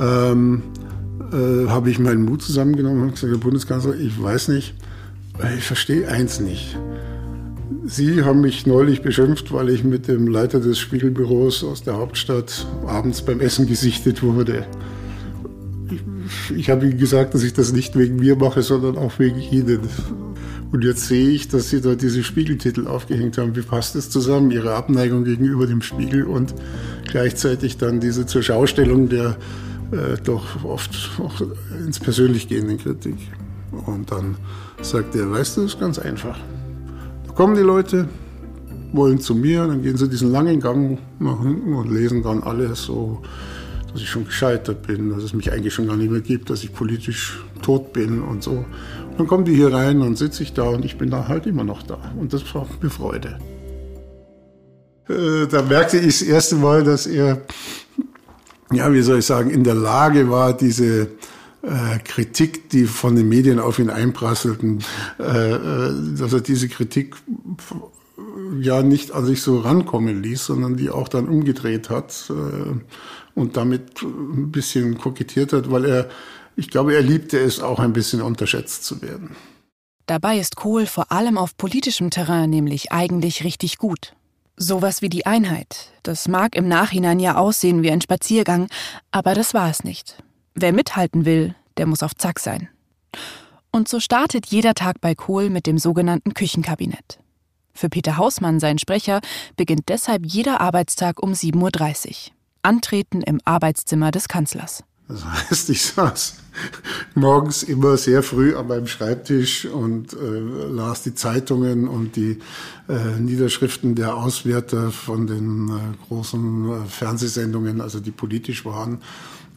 ähm, 0.01 0.63
äh, 1.31 1.69
habe 1.69 1.91
ich 1.91 1.99
meinen 1.99 2.25
Mut 2.25 2.43
zusammengenommen 2.43 3.03
und 3.03 3.13
gesagt, 3.13 3.31
Herr 3.31 3.39
Bundeskanzler, 3.39 3.95
ich 3.97 4.21
weiß 4.21 4.49
nicht, 4.49 4.75
ich 5.59 5.65
verstehe 5.65 6.09
eins 6.09 6.41
nicht. 6.41 6.79
Sie 7.85 8.23
haben 8.23 8.41
mich 8.41 8.67
neulich 8.67 9.03
beschimpft, 9.03 9.53
weil 9.53 9.69
ich 9.69 9.85
mit 9.85 10.09
dem 10.09 10.27
Leiter 10.27 10.61
des 10.61 10.79
Spiegelbüros 10.79 11.65
aus 11.65 11.83
der 11.83 11.99
Hauptstadt 11.99 12.67
abends 12.87 13.23
beim 13.23 13.41
Essen 13.41 13.67
gesichtet 13.67 14.23
wurde 14.23 14.65
ich 16.55 16.71
habe 16.71 16.87
Ihnen 16.87 16.99
gesagt, 16.99 17.35
dass 17.35 17.43
ich 17.43 17.53
das 17.53 17.73
nicht 17.73 17.97
wegen 17.97 18.17
mir 18.17 18.37
mache, 18.37 18.63
sondern 18.63 18.97
auch 18.97 19.19
wegen 19.19 19.41
Ihnen. 19.41 19.81
Und 20.73 20.85
jetzt 20.85 21.07
sehe 21.07 21.29
ich, 21.31 21.49
dass 21.49 21.71
Sie 21.71 21.81
da 21.81 21.95
diese 21.95 22.23
Spiegeltitel 22.25 22.87
aufgehängt 22.87 23.39
haben. 23.39 23.55
Wie 23.57 23.63
passt 23.63 23.95
das 23.95 24.11
zusammen? 24.11 24.51
Ihre 24.51 24.75
Abneigung 24.75 25.25
gegenüber 25.25 25.67
dem 25.67 25.83
Spiegel 25.83 26.25
und 26.25 26.55
gleichzeitig 27.11 27.77
dann 27.77 28.01
diese 28.01 28.27
zur 28.27 28.43
Schaustellung 28.43 29.09
der 29.09 29.37
äh, 29.93 30.17
doch 30.25 30.65
oft 30.65 31.11
auch 31.19 31.43
ins 31.79 32.01
Persönlich 32.01 32.49
gehenden 32.49 32.79
Kritik. 32.79 33.17
Und 33.87 34.11
dann 34.11 34.37
sagt 34.81 35.15
er, 35.15 35.31
weißt 35.31 35.59
du, 35.59 35.63
ist 35.63 35.79
ganz 35.79 35.99
einfach. 35.99 36.39
Da 37.27 37.33
kommen 37.33 37.55
die 37.55 37.63
Leute, 37.63 38.09
wollen 38.93 39.21
zu 39.21 39.35
mir, 39.35 39.67
dann 39.67 39.83
gehen 39.83 39.97
sie 39.97 40.09
diesen 40.09 40.33
langen 40.33 40.61
Gang 40.61 40.99
nach 41.19 41.43
hinten 41.43 41.75
und 41.75 41.91
lesen 41.91 42.23
dann 42.23 42.43
alles 42.43 42.85
so 42.85 43.23
dass 43.93 44.03
ich 44.03 44.09
schon 44.09 44.25
gescheitert 44.25 44.87
bin, 44.87 45.11
dass 45.11 45.23
es 45.23 45.35
mich 45.35 45.53
eigentlich 45.53 45.75
schon 45.75 45.87
gar 45.87 45.97
nicht 45.97 46.11
mehr 46.11 46.21
gibt, 46.21 46.51
dass 46.51 46.65
ich 46.65 46.73
politisch 46.73 47.43
tot 47.63 47.93
bin 47.93 48.23
und 48.23 48.43
so. 48.43 48.65
Dann 49.19 49.27
kommen 49.27 49.45
die 49.45 49.55
hier 49.55 49.73
rein 49.73 50.01
und 50.01 50.17
sitze 50.17 50.43
ich 50.43 50.55
da 50.55 50.65
und 50.65 50.85
ich 50.85 50.97
bin 50.97 51.11
da 51.11 51.29
halt 51.29 51.47
immer 51.47 51.65
noch 51.65 51.83
da. 51.83 51.99
Und 52.19 52.33
das 52.33 52.55
war 52.55 52.67
mir 52.81 52.91
Freude. 52.91 53.39
Äh, 55.09 55.47
da 55.47 55.63
merkte 55.63 55.99
ich 55.99 56.21
das 56.21 56.23
erste 56.23 56.57
Mal, 56.57 56.85
dass 56.85 57.07
er, 57.07 57.43
ja, 58.73 58.93
wie 58.93 59.03
soll 59.03 59.19
ich 59.19 59.27
sagen, 59.27 59.51
in 59.51 59.65
der 59.65 59.75
Lage 59.75 60.31
war, 60.31 60.57
diese 60.57 61.09
äh, 61.63 61.99
Kritik, 62.05 62.71
die 62.71 62.85
von 62.85 63.15
den 63.15 63.29
Medien 63.29 63.59
auf 63.59 63.79
ihn 63.79 63.91
einprasselten, 63.91 64.83
äh, 65.19 65.53
äh 65.53 66.17
dass 66.19 66.33
er 66.33 66.41
diese 66.41 66.69
Kritik 66.69 67.17
ja 68.61 68.83
nicht 68.83 69.13
an 69.13 69.25
sich 69.25 69.43
so 69.43 69.59
rankommen 69.59 70.23
ließ, 70.23 70.47
sondern 70.47 70.77
die 70.77 70.91
auch 70.91 71.09
dann 71.09 71.29
umgedreht 71.29 71.91
hat 71.91 72.31
äh, 72.31 72.75
und 73.35 73.57
damit 73.57 74.03
ein 74.03 74.51
bisschen 74.53 74.99
kokettiert 74.99 75.53
hat, 75.53 75.71
weil 75.71 75.85
er, 75.85 76.09
ich 76.57 76.69
glaube, 76.69 76.95
er 76.95 77.03
liebte 77.03 77.39
es 77.39 77.61
auch 77.61 77.79
ein 77.79 77.93
bisschen 77.93 78.23
unterschätzt 78.23 78.85
zu 78.85 79.03
werden. 79.03 79.37
Dabei 80.07 80.39
ist 80.39 80.57
Kohl 80.57 80.87
vor 80.87 81.13
allem 81.13 81.39
auf 81.39 81.57
politischem 81.57 82.11
Terrain 82.11 82.51
nämlich 82.51 82.93
eigentlich 82.93 83.45
richtig 83.45 83.79
gut. 83.79 84.15
Sowas 84.57 85.01
wie 85.01 85.09
die 85.09 85.27
Einheit. 85.27 85.93
Das 86.03 86.29
mag 86.29 86.55
im 86.57 86.69
Nachhinein 86.69 87.21
ja 87.21 87.37
aussehen 87.37 87.83
wie 87.83 87.91
ein 87.91 88.01
Spaziergang, 88.01 88.69
aber 89.11 89.35
das 89.35 89.55
war 89.55 89.71
es 89.71 89.85
nicht. 89.85 90.23
Wer 90.55 90.73
mithalten 90.73 91.25
will, 91.25 91.55
der 91.79 91.87
muss 91.87 92.03
auf 92.03 92.15
Zack 92.15 92.39
sein. 92.39 92.69
Und 93.71 93.89
so 93.89 94.01
startet 94.01 94.47
jeder 94.47 94.75
Tag 94.75 95.01
bei 95.01 95.15
Kohl 95.15 95.49
mit 95.49 95.67
dem 95.67 95.79
sogenannten 95.79 96.35
Küchenkabinett. 96.35 97.19
Für 97.73 97.89
Peter 97.89 98.19
Hausmann, 98.19 98.61
sein 98.61 98.79
Sprecher, 98.79 99.21
beginnt 99.57 99.89
deshalb 99.89 100.27
jeder 100.27 100.61
Arbeitstag 100.61 101.23
um 101.23 101.33
7.30 101.33 102.09
Uhr. 102.09 102.33
Antreten 102.63 103.23
im 103.23 103.41
Arbeitszimmer 103.45 104.11
des 104.11 104.29
Kanzlers. 104.29 104.85
Das 105.09 105.25
heißt, 105.25 105.71
ich 105.71 105.83
saß 105.83 106.37
morgens 107.15 107.63
immer 107.63 107.97
sehr 107.97 108.23
früh 108.23 108.57
an 108.57 108.69
meinem 108.69 108.87
Schreibtisch 108.87 109.67
und 109.67 110.13
äh, 110.13 110.17
las 110.17 111.03
die 111.03 111.15
Zeitungen 111.15 111.89
und 111.89 112.17
die 112.17 112.39
äh, 112.89 113.19
Niederschriften 113.19 113.95
der 113.95 114.17
Auswärter 114.17 114.91
von 114.91 115.27
den 115.27 115.69
äh, 115.69 116.07
großen 116.07 116.71
äh, 116.71 116.87
Fernsehsendungen, 116.87 117.81
also 117.81 118.01
die 118.01 118.11
politisch 118.11 118.65
waren 118.65 119.03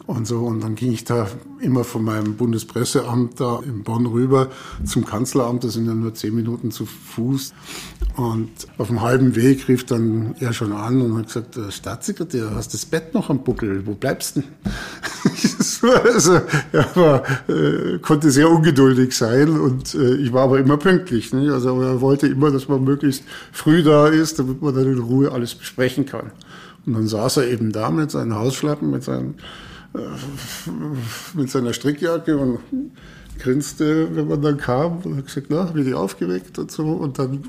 und 0.08 0.28
so. 0.28 0.40
Und 0.40 0.62
dann 0.62 0.76
ging 0.76 0.92
ich 0.92 1.04
da 1.04 1.28
immer 1.60 1.84
von 1.84 2.04
meinem 2.04 2.36
Bundespresseamt 2.36 3.40
da 3.40 3.60
in 3.66 3.84
Bonn 3.84 4.06
rüber 4.06 4.50
zum 4.84 5.06
Kanzleramt. 5.06 5.64
Das 5.64 5.74
sind 5.74 5.88
ja 5.88 5.94
nur 5.94 6.14
zehn 6.14 6.36
Minuten 6.36 6.72
zu 6.72 6.86
Fuß. 6.86 7.54
Und 8.16 8.50
auf 8.78 8.88
dem 8.88 9.02
halben 9.02 9.36
Weg 9.36 9.68
rief 9.68 9.86
dann 9.86 10.36
er 10.40 10.54
schon 10.54 10.72
an 10.72 11.02
und 11.02 11.18
hat 11.18 11.28
gesagt, 11.28 11.60
Staatssekretär, 11.74 12.52
hast 12.56 12.74
das 12.74 12.86
Bett 12.86 13.14
noch 13.14 13.30
am 13.30 13.44
Buckel? 13.44 13.86
Wo 13.86 13.94
bleibst 13.94 14.38
du 14.38 14.44
also, 16.04 16.42
er 16.72 16.96
war, 16.96 17.24
äh, 17.50 18.00
konnte 18.00 18.32
sehr 18.32 18.50
ungeduldig 18.50 19.16
sein 19.16 19.60
und 19.60 19.94
äh, 19.96 20.16
ich 20.16 20.32
war 20.34 20.44
aber 20.44 20.60
immer 20.60 20.78
pünktlich. 20.78 21.34
Ne? 21.34 21.52
Also 21.52 21.82
er 21.82 22.02
wollte 22.02 22.28
immer, 22.28 22.52
dass 22.52 22.68
man 22.68 22.84
möglichst 22.84 23.24
früh 23.52 23.84
da 23.84 24.08
ist, 24.08 24.40
damit 24.40 24.62
man 24.62 24.76
dann 24.76 24.86
in 24.86 25.00
Ruhe 25.00 25.32
alles 25.32 25.56
besprechen 25.56 26.06
kann. 26.06 26.32
Und 26.86 26.94
dann 26.94 27.08
saß 27.08 27.38
er 27.38 27.50
eben 27.50 27.72
da 27.72 27.90
mit 27.90 28.12
seinen 28.12 28.36
Hausschlappen, 28.36 28.92
mit 28.92 29.04
seinen 29.04 29.36
mit 31.34 31.50
seiner 31.50 31.74
Strickjacke 31.74 32.38
und 32.38 32.60
grinste, 33.40 34.16
wenn 34.16 34.28
man 34.28 34.42
dann 34.42 34.58
kam 34.58 35.00
und 35.00 35.18
hat 35.18 35.26
gesagt, 35.26 35.48
na, 35.50 35.64
bin 35.64 35.88
ich 35.88 35.94
aufgeweckt 35.94 36.58
und 36.60 36.72
so. 36.72 36.86
Und 36.86 37.20
dann 37.20 37.44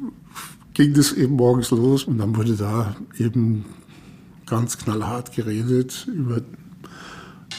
ging 0.74 0.94
das 0.94 1.12
eben 1.12 1.36
morgens 1.36 1.70
los 1.70 2.04
und 2.04 2.18
dann 2.18 2.36
wurde 2.36 2.56
da 2.56 2.96
eben 3.18 3.64
ganz 4.46 4.78
knallhart 4.78 5.34
geredet 5.34 6.06
über 6.06 6.40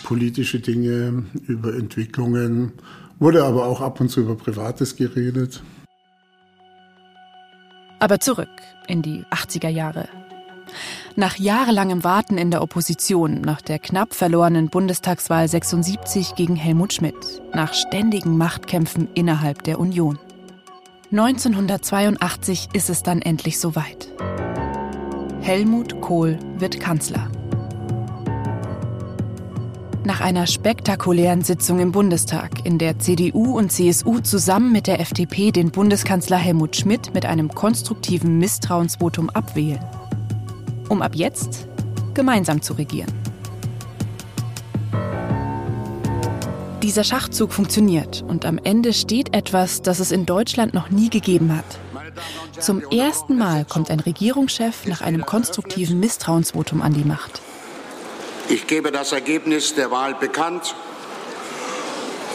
politische 0.04 0.60
Dinge, 0.60 1.23
über 1.47 1.73
Entwicklungen, 1.73 2.73
wurde 3.19 3.43
aber 3.43 3.65
auch 3.65 3.82
ab 3.82 4.00
und 4.00 4.10
zu 4.10 4.21
über 4.21 4.36
Privates 4.36 4.95
geredet. 4.95 5.62
Aber 8.00 8.19
zurück 8.19 8.47
in 8.88 9.02
die 9.02 9.26
80er 9.32 9.69
Jahre. 9.69 10.08
Nach 11.19 11.36
jahrelangem 11.39 12.03
Warten 12.03 12.38
in 12.38 12.51
der 12.51 12.62
Opposition, 12.62 13.41
nach 13.41 13.60
der 13.60 13.80
knapp 13.80 14.13
verlorenen 14.13 14.69
Bundestagswahl 14.69 15.47
76 15.47 16.36
gegen 16.36 16.56
Helmut 16.56 16.93
Schmidt, 16.93 17.41
nach 17.56 17.73
ständigen 17.73 18.38
Machtkämpfen 18.38 19.10
innerhalb 19.15 19.63
der 19.63 19.80
Union. 19.80 20.19
1982 21.12 22.69
ist 22.73 22.91
es 22.91 23.01
dann 23.01 23.23
endlich 23.23 23.60
soweit. 23.60 24.13
Helmut 25.41 26.01
Kohl 26.01 26.38
wird 26.60 26.80
Kanzler. 26.80 27.32
Nach 30.03 30.21
einer 30.21 30.45
spektakulären 30.45 31.41
Sitzung 31.41 31.80
im 31.80 31.91
Bundestag, 31.91 32.63
in 32.63 32.77
der 32.77 32.99
CDU 32.99 33.58
und 33.58 33.71
CSU 33.71 34.19
zusammen 34.19 34.71
mit 34.71 34.86
der 34.86 34.99
FDP 34.99 35.51
den 35.51 35.71
Bundeskanzler 35.71 36.38
Helmut 36.38 36.75
Schmidt 36.75 37.15
mit 37.15 37.25
einem 37.25 37.49
konstruktiven 37.49 38.38
Misstrauensvotum 38.38 39.32
abwählen. 39.32 39.80
Um 40.89 41.02
ab 41.02 41.15
jetzt 41.15 41.67
gemeinsam 42.13 42.62
zu 42.62 42.73
regieren. 42.73 43.13
Dieser 46.82 47.04
Schachzug 47.04 47.52
funktioniert 47.52 48.23
und 48.28 48.45
am 48.45 48.60
Ende 48.63 48.93
steht 48.93 49.36
etwas, 49.36 49.82
das 49.82 50.00
es 50.00 50.12
in 50.12 50.26
Deutschland 50.26 50.73
noch 50.73 50.89
nie 50.89 51.10
gegeben 51.10 51.56
hat. 51.56 51.65
Zum 52.60 52.82
ersten 52.89 53.38
Mal 53.38 53.65
kommt 53.65 53.91
ein 53.91 54.00
Regierungschef 54.00 54.86
nach 54.86 55.02
einem 55.02 55.26
konstruktiven 55.26 56.00
Misstrauensvotum 56.00 56.82
an 56.82 56.93
die 56.93 57.04
Macht. 57.04 57.41
Ich 58.50 58.67
gebe 58.67 58.91
das 58.91 59.12
Ergebnis 59.12 59.76
der 59.76 59.91
Wahl 59.91 60.15
bekannt. 60.15 60.76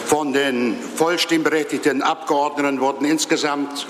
Von 0.04 0.32
den 0.34 0.76
vollstimmberechtigten 0.96 2.02
Abgeordneten 2.02 2.80
wurden 2.80 3.06
insgesamt 3.06 3.86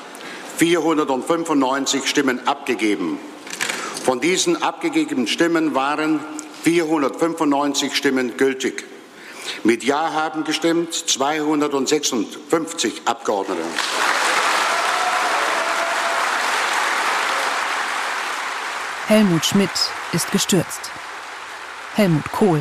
495 0.59 2.07
Stimmen 2.07 2.47
abgegeben. 2.47 3.19
Von 4.05 4.21
diesen 4.21 4.63
abgegebenen 4.63 5.29
Stimmen 5.29 5.77
waren 5.77 6.19
495 6.65 7.95
Stimmen 7.95 8.37
gültig. 8.37 8.85
Mit 9.63 9.85
Ja 9.85 10.13
haben 10.13 10.43
gestimmt 10.43 10.93
256 10.93 13.03
Abgeordnete. 13.05 13.63
Helmut 19.07 19.45
Schmidt 19.45 19.71
ist 20.13 20.33
gestürzt. 20.33 20.81
Helmut 21.95 22.33
Kohl 22.33 22.61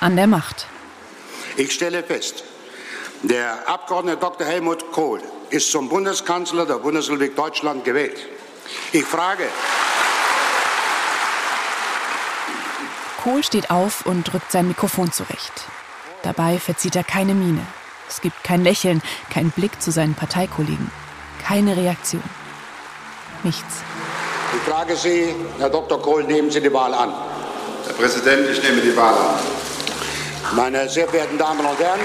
an 0.00 0.16
der 0.16 0.26
Macht. 0.26 0.66
Ich 1.56 1.72
stelle 1.72 2.02
fest, 2.02 2.44
der 3.22 3.68
Abgeordnete 3.68 4.18
Dr. 4.18 4.46
Helmut 4.46 4.92
Kohl 4.92 5.22
ist 5.48 5.70
zum 5.70 5.88
Bundeskanzler 5.88 6.66
der 6.66 6.74
Bundesrepublik 6.74 7.36
Deutschland 7.36 7.84
gewählt. 7.84 8.18
Ich 8.92 9.04
frage. 9.04 9.44
Kohl 13.24 13.42
steht 13.42 13.70
auf 13.70 14.04
und 14.04 14.30
drückt 14.30 14.52
sein 14.52 14.68
Mikrofon 14.68 15.10
zurecht. 15.10 15.64
Dabei 16.22 16.58
verzieht 16.58 16.94
er 16.94 17.04
keine 17.04 17.32
Miene. 17.32 17.62
Es 18.06 18.20
gibt 18.20 18.44
kein 18.44 18.62
Lächeln, 18.62 19.00
kein 19.32 19.50
Blick 19.50 19.80
zu 19.80 19.90
seinen 19.90 20.14
Parteikollegen, 20.14 20.90
keine 21.42 21.74
Reaktion. 21.74 22.22
Nichts. 23.42 23.82
Ich 24.54 24.70
frage 24.70 24.94
Sie, 24.94 25.34
Herr 25.58 25.70
Dr. 25.70 26.02
Kohl, 26.02 26.24
nehmen 26.24 26.50
Sie 26.50 26.60
die 26.60 26.72
Wahl 26.72 26.92
an. 26.92 27.14
Herr 27.86 27.94
Präsident, 27.94 28.46
ich 28.50 28.62
nehme 28.62 28.82
die 28.82 28.94
Wahl 28.94 29.14
an. 29.14 30.54
Meine 30.54 30.86
sehr 30.90 31.08
verehrten 31.08 31.38
Damen 31.38 31.64
und 31.64 31.78
Herren, 31.78 32.00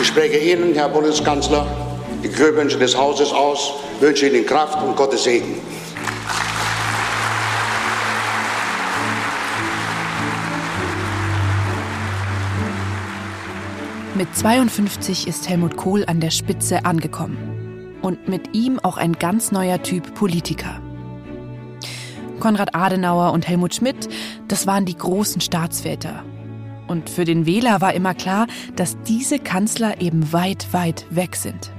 ich 0.00 0.06
spreche 0.06 0.38
Ihnen, 0.38 0.74
Herr 0.74 0.88
Bundeskanzler, 0.88 1.89
die 2.22 2.28
Glückwünsche 2.28 2.78
des 2.78 2.96
Hauses 2.96 3.32
aus, 3.32 3.72
wünsche 4.00 4.28
Ihnen 4.28 4.44
Kraft 4.46 4.82
und 4.82 4.96
Gottes 4.96 5.24
Segen. 5.24 5.54
Mit 14.14 14.36
52 14.36 15.26
ist 15.28 15.48
Helmut 15.48 15.78
Kohl 15.78 16.04
an 16.04 16.20
der 16.20 16.30
Spitze 16.30 16.84
angekommen. 16.84 17.96
Und 18.02 18.28
mit 18.28 18.54
ihm 18.54 18.78
auch 18.78 18.96
ein 18.98 19.14
ganz 19.14 19.50
neuer 19.52 19.82
Typ 19.82 20.14
Politiker. 20.14 20.80
Konrad 22.38 22.74
Adenauer 22.74 23.32
und 23.32 23.48
Helmut 23.48 23.74
Schmidt, 23.74 24.08
das 24.48 24.66
waren 24.66 24.84
die 24.84 24.96
großen 24.96 25.40
Staatsväter. 25.40 26.22
Und 26.86 27.08
für 27.08 27.24
den 27.24 27.46
Wähler 27.46 27.80
war 27.80 27.94
immer 27.94 28.14
klar, 28.14 28.46
dass 28.76 29.00
diese 29.02 29.38
Kanzler 29.38 30.00
eben 30.00 30.32
weit, 30.32 30.72
weit 30.72 31.06
weg 31.10 31.36
sind. 31.36 31.70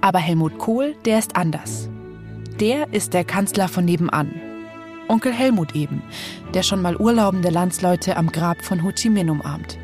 Aber 0.00 0.18
Helmut 0.18 0.58
Kohl, 0.58 0.94
der 1.04 1.18
ist 1.18 1.36
anders. 1.36 1.88
Der 2.58 2.92
ist 2.92 3.14
der 3.14 3.24
Kanzler 3.24 3.68
von 3.68 3.84
nebenan. 3.84 4.34
Onkel 5.08 5.32
Helmut 5.32 5.74
eben, 5.74 6.02
der 6.54 6.62
schon 6.62 6.82
mal 6.82 6.96
urlaubende 6.96 7.50
Landsleute 7.50 8.16
am 8.16 8.30
Grab 8.30 8.62
von 8.62 8.82
Ho 8.82 8.92
Chi 8.92 9.10
Minh 9.10 9.30
umarmt. 9.30 9.78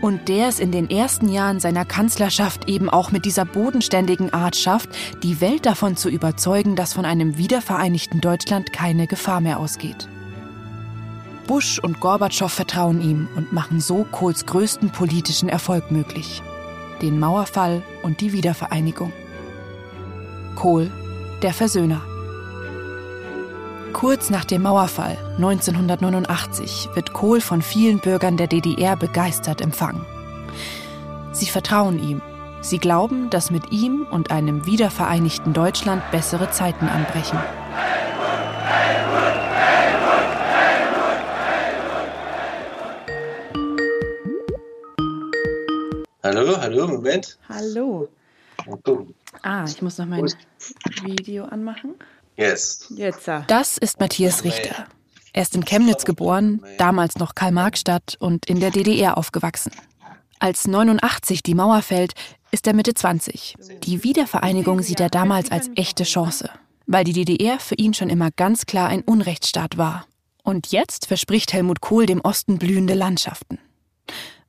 Und 0.00 0.28
der 0.28 0.48
es 0.48 0.60
in 0.60 0.72
den 0.72 0.90
ersten 0.90 1.28
Jahren 1.28 1.60
seiner 1.60 1.84
Kanzlerschaft 1.84 2.68
eben 2.68 2.88
auch 2.88 3.10
mit 3.10 3.24
dieser 3.24 3.44
bodenständigen 3.44 4.32
Art 4.32 4.56
schafft, 4.56 4.90
die 5.22 5.40
Welt 5.40 5.66
davon 5.66 5.96
zu 5.96 6.08
überzeugen, 6.08 6.76
dass 6.76 6.92
von 6.92 7.04
einem 7.04 7.36
wiedervereinigten 7.36 8.20
Deutschland 8.20 8.72
keine 8.72 9.06
Gefahr 9.06 9.40
mehr 9.40 9.58
ausgeht. 9.58 10.08
Bush 11.46 11.78
und 11.78 11.98
Gorbatschow 11.98 12.52
vertrauen 12.52 13.00
ihm 13.00 13.28
und 13.34 13.52
machen 13.52 13.80
so 13.80 14.06
Kohls 14.10 14.44
größten 14.44 14.90
politischen 14.90 15.48
Erfolg 15.48 15.90
möglich. 15.90 16.42
Den 17.02 17.20
Mauerfall 17.20 17.82
und 18.02 18.20
die 18.20 18.32
Wiedervereinigung. 18.32 19.12
Kohl, 20.54 20.90
der 21.42 21.52
Versöhner. 21.52 22.00
Kurz 23.92 24.30
nach 24.30 24.44
dem 24.44 24.62
Mauerfall 24.62 25.16
1989 25.36 26.90
wird 26.94 27.12
Kohl 27.12 27.40
von 27.40 27.62
vielen 27.62 27.98
Bürgern 27.98 28.36
der 28.36 28.46
DDR 28.46 28.96
begeistert 28.96 29.60
empfangen. 29.60 30.04
Sie 31.32 31.46
vertrauen 31.46 31.98
ihm. 31.98 32.20
Sie 32.60 32.78
glauben, 32.78 33.30
dass 33.30 33.50
mit 33.50 33.70
ihm 33.70 34.06
und 34.10 34.30
einem 34.30 34.66
wiedervereinigten 34.66 35.52
Deutschland 35.52 36.02
bessere 36.10 36.50
Zeiten 36.50 36.88
anbrechen. 36.88 37.38
Hallo, 46.68 46.82
hallo, 46.82 46.96
Moment. 46.96 47.38
Hallo. 47.48 48.08
Ah, 49.40 49.64
ich 49.66 49.80
muss 49.80 49.96
noch 49.96 50.04
mein 50.04 50.26
Video 51.02 51.46
anmachen. 51.46 51.94
Yes. 52.36 52.92
Jetzt. 52.94 53.26
Das 53.46 53.78
ist 53.78 53.98
Matthias 54.00 54.44
Richter. 54.44 54.86
Er 55.32 55.42
ist 55.42 55.54
in 55.54 55.64
Chemnitz 55.64 56.04
geboren, 56.04 56.62
damals 56.76 57.16
noch 57.16 57.34
Karl-Marx-Stadt 57.34 58.16
und 58.20 58.44
in 58.44 58.60
der 58.60 58.70
DDR 58.70 59.16
aufgewachsen. 59.16 59.72
Als 60.40 60.66
89 60.66 61.42
die 61.42 61.54
Mauer 61.54 61.80
fällt, 61.80 62.12
ist 62.50 62.66
er 62.66 62.74
Mitte 62.74 62.92
20. 62.92 63.54
Die 63.84 64.04
Wiedervereinigung 64.04 64.82
sieht 64.82 65.00
er 65.00 65.08
damals 65.08 65.50
als 65.50 65.70
echte 65.74 66.04
Chance, 66.04 66.50
weil 66.86 67.04
die 67.04 67.14
DDR 67.14 67.58
für 67.60 67.76
ihn 67.76 67.94
schon 67.94 68.10
immer 68.10 68.30
ganz 68.30 68.66
klar 68.66 68.90
ein 68.90 69.00
Unrechtsstaat 69.00 69.78
war. 69.78 70.04
Und 70.42 70.70
jetzt 70.70 71.06
verspricht 71.06 71.54
Helmut 71.54 71.80
Kohl 71.80 72.04
dem 72.04 72.20
Osten 72.20 72.58
blühende 72.58 72.92
Landschaften. 72.92 73.58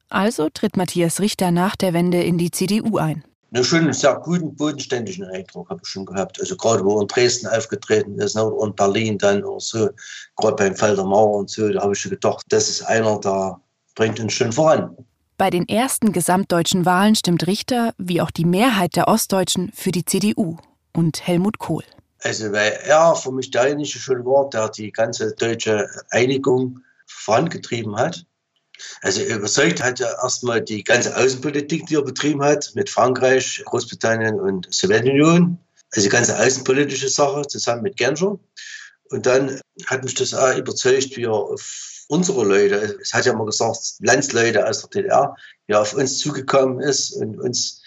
Also 0.09 0.49
tritt 0.49 0.75
Matthias 0.75 1.19
Richter 1.19 1.51
nach 1.51 1.75
der 1.75 1.93
Wende 1.93 2.21
in 2.21 2.37
die 2.37 2.51
CDU 2.51 2.97
ein. 2.97 3.23
Einen 3.51 3.63
schönen, 3.63 3.93
sehr 3.93 4.15
guten, 4.15 4.55
bodenständigen 4.55 5.25
Eindruck 5.25 5.69
habe 5.69 5.81
ich 5.83 5.89
schon 5.89 6.05
gehabt. 6.05 6.39
Also 6.39 6.55
gerade 6.55 6.83
wo 6.85 6.97
er 6.97 7.01
in 7.01 7.07
Dresden 7.07 7.47
aufgetreten 7.47 8.19
ist 8.19 8.35
ne, 8.35 8.45
oder 8.45 8.67
in 8.67 8.75
Berlin 8.75 9.17
dann 9.17 9.43
oder 9.43 9.59
so, 9.59 9.89
gerade 10.35 10.55
beim 10.55 10.75
Fall 10.75 10.95
der 10.95 11.05
Mauer 11.05 11.39
und 11.39 11.49
so, 11.49 11.67
da 11.69 11.81
habe 11.81 11.93
ich 11.93 11.99
schon 11.99 12.11
gedacht, 12.11 12.45
das 12.49 12.69
ist 12.69 12.83
einer, 12.83 13.19
der 13.19 13.59
bringt 13.95 14.19
uns 14.19 14.33
schon 14.33 14.51
voran. 14.51 14.95
Bei 15.37 15.49
den 15.49 15.67
ersten 15.67 16.11
gesamtdeutschen 16.11 16.85
Wahlen 16.85 17.15
stimmt 17.15 17.47
Richter, 17.47 17.93
wie 17.97 18.21
auch 18.21 18.29
die 18.29 18.45
Mehrheit 18.45 18.95
der 18.95 19.07
Ostdeutschen, 19.07 19.71
für 19.73 19.91
die 19.91 20.05
CDU 20.05 20.57
und 20.93 21.25
Helmut 21.25 21.59
Kohl. 21.59 21.83
Also 22.21 22.51
weil 22.51 22.77
er 22.83 23.15
für 23.15 23.31
mich 23.31 23.49
derjenige 23.49 23.87
schon 23.87 24.25
war, 24.25 24.49
der 24.49 24.69
die 24.69 24.91
ganze 24.91 25.33
deutsche 25.35 25.87
Einigung 26.11 26.79
vorangetrieben 27.07 27.95
hat. 27.95 28.25
Also 29.01 29.23
überzeugt 29.23 29.81
hat 29.83 29.99
er 29.99 30.17
erstmal 30.21 30.61
die 30.61 30.83
ganze 30.83 31.15
Außenpolitik, 31.15 31.85
die 31.87 31.95
er 31.95 32.03
betrieben 32.03 32.43
hat, 32.43 32.71
mit 32.75 32.89
Frankreich, 32.89 33.61
Großbritannien 33.65 34.39
und 34.39 34.67
Sowjetunion. 34.73 35.57
Also 35.91 36.07
die 36.07 36.11
ganze 36.11 36.37
außenpolitische 36.37 37.09
Sache 37.09 37.43
zusammen 37.47 37.83
mit 37.83 37.97
Genscher. 37.97 38.37
Und 39.09 39.25
dann 39.25 39.59
hat 39.87 40.03
mich 40.03 40.13
das 40.13 40.33
auch 40.33 40.55
überzeugt, 40.55 41.17
wie 41.17 41.23
er 41.23 41.33
auf 41.33 42.05
unsere 42.09 42.43
Leute, 42.43 42.97
es 43.01 43.13
hat 43.13 43.25
ja 43.25 43.33
mal 43.33 43.45
gesagt, 43.45 43.95
Landsleute 43.99 44.67
aus 44.67 44.81
der 44.81 44.89
DDR, 44.89 45.35
wie 45.67 45.73
er 45.73 45.81
auf 45.81 45.93
uns 45.93 46.19
zugekommen 46.19 46.79
ist 46.79 47.13
und 47.13 47.39
uns 47.39 47.81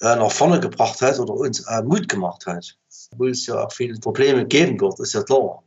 äh, 0.00 0.16
nach 0.16 0.30
vorne 0.30 0.60
gebracht 0.60 1.00
hat 1.00 1.18
oder 1.18 1.34
uns 1.34 1.64
Mut 1.84 2.08
gemacht 2.08 2.46
hat. 2.46 2.76
Obwohl 3.12 3.30
es 3.30 3.46
ja 3.46 3.64
auch 3.64 3.72
viele 3.72 3.98
Probleme 3.98 4.46
geben 4.46 4.80
wird, 4.80 4.98
ist 5.00 5.14
ja 5.14 5.22
klar 5.22 5.62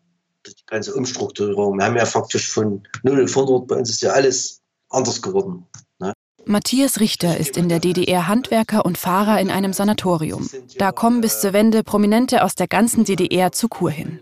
die 0.54 0.66
ganze 0.66 0.94
Umstrukturierung. 0.94 1.78
Wir 1.78 1.86
haben 1.86 1.98
ja 1.98 2.06
faktisch 2.06 2.50
von 2.50 2.84
0 3.04 3.24
auf 3.24 3.38
100, 3.38 3.68
bei 3.68 3.76
uns 3.76 3.90
ist 3.90 4.02
ja 4.02 4.12
alles 4.12 4.62
anders 4.90 5.22
geworden. 5.22 5.66
Ne? 6.00 6.14
Matthias 6.46 7.00
Richter 7.00 7.38
ist 7.38 7.58
in 7.58 7.70
der 7.70 7.80
DDR 7.80 8.28
Handwerker 8.28 8.86
und 8.86 8.98
Fahrer 8.98 9.40
in 9.40 9.52
einem 9.52 9.74
Sanatorium. 9.74 10.50
Da 10.78 10.92
kommen 10.92 11.22
bis 11.22 11.42
zur 11.42 11.54
Wende 11.54 11.84
Prominente 11.84 12.44
aus 12.44 12.56
der 12.56 12.68
ganzen 12.68 13.04
DDR 13.04 13.52
zur 13.52 13.70
Kur 13.70 13.92
hin. 13.92 14.20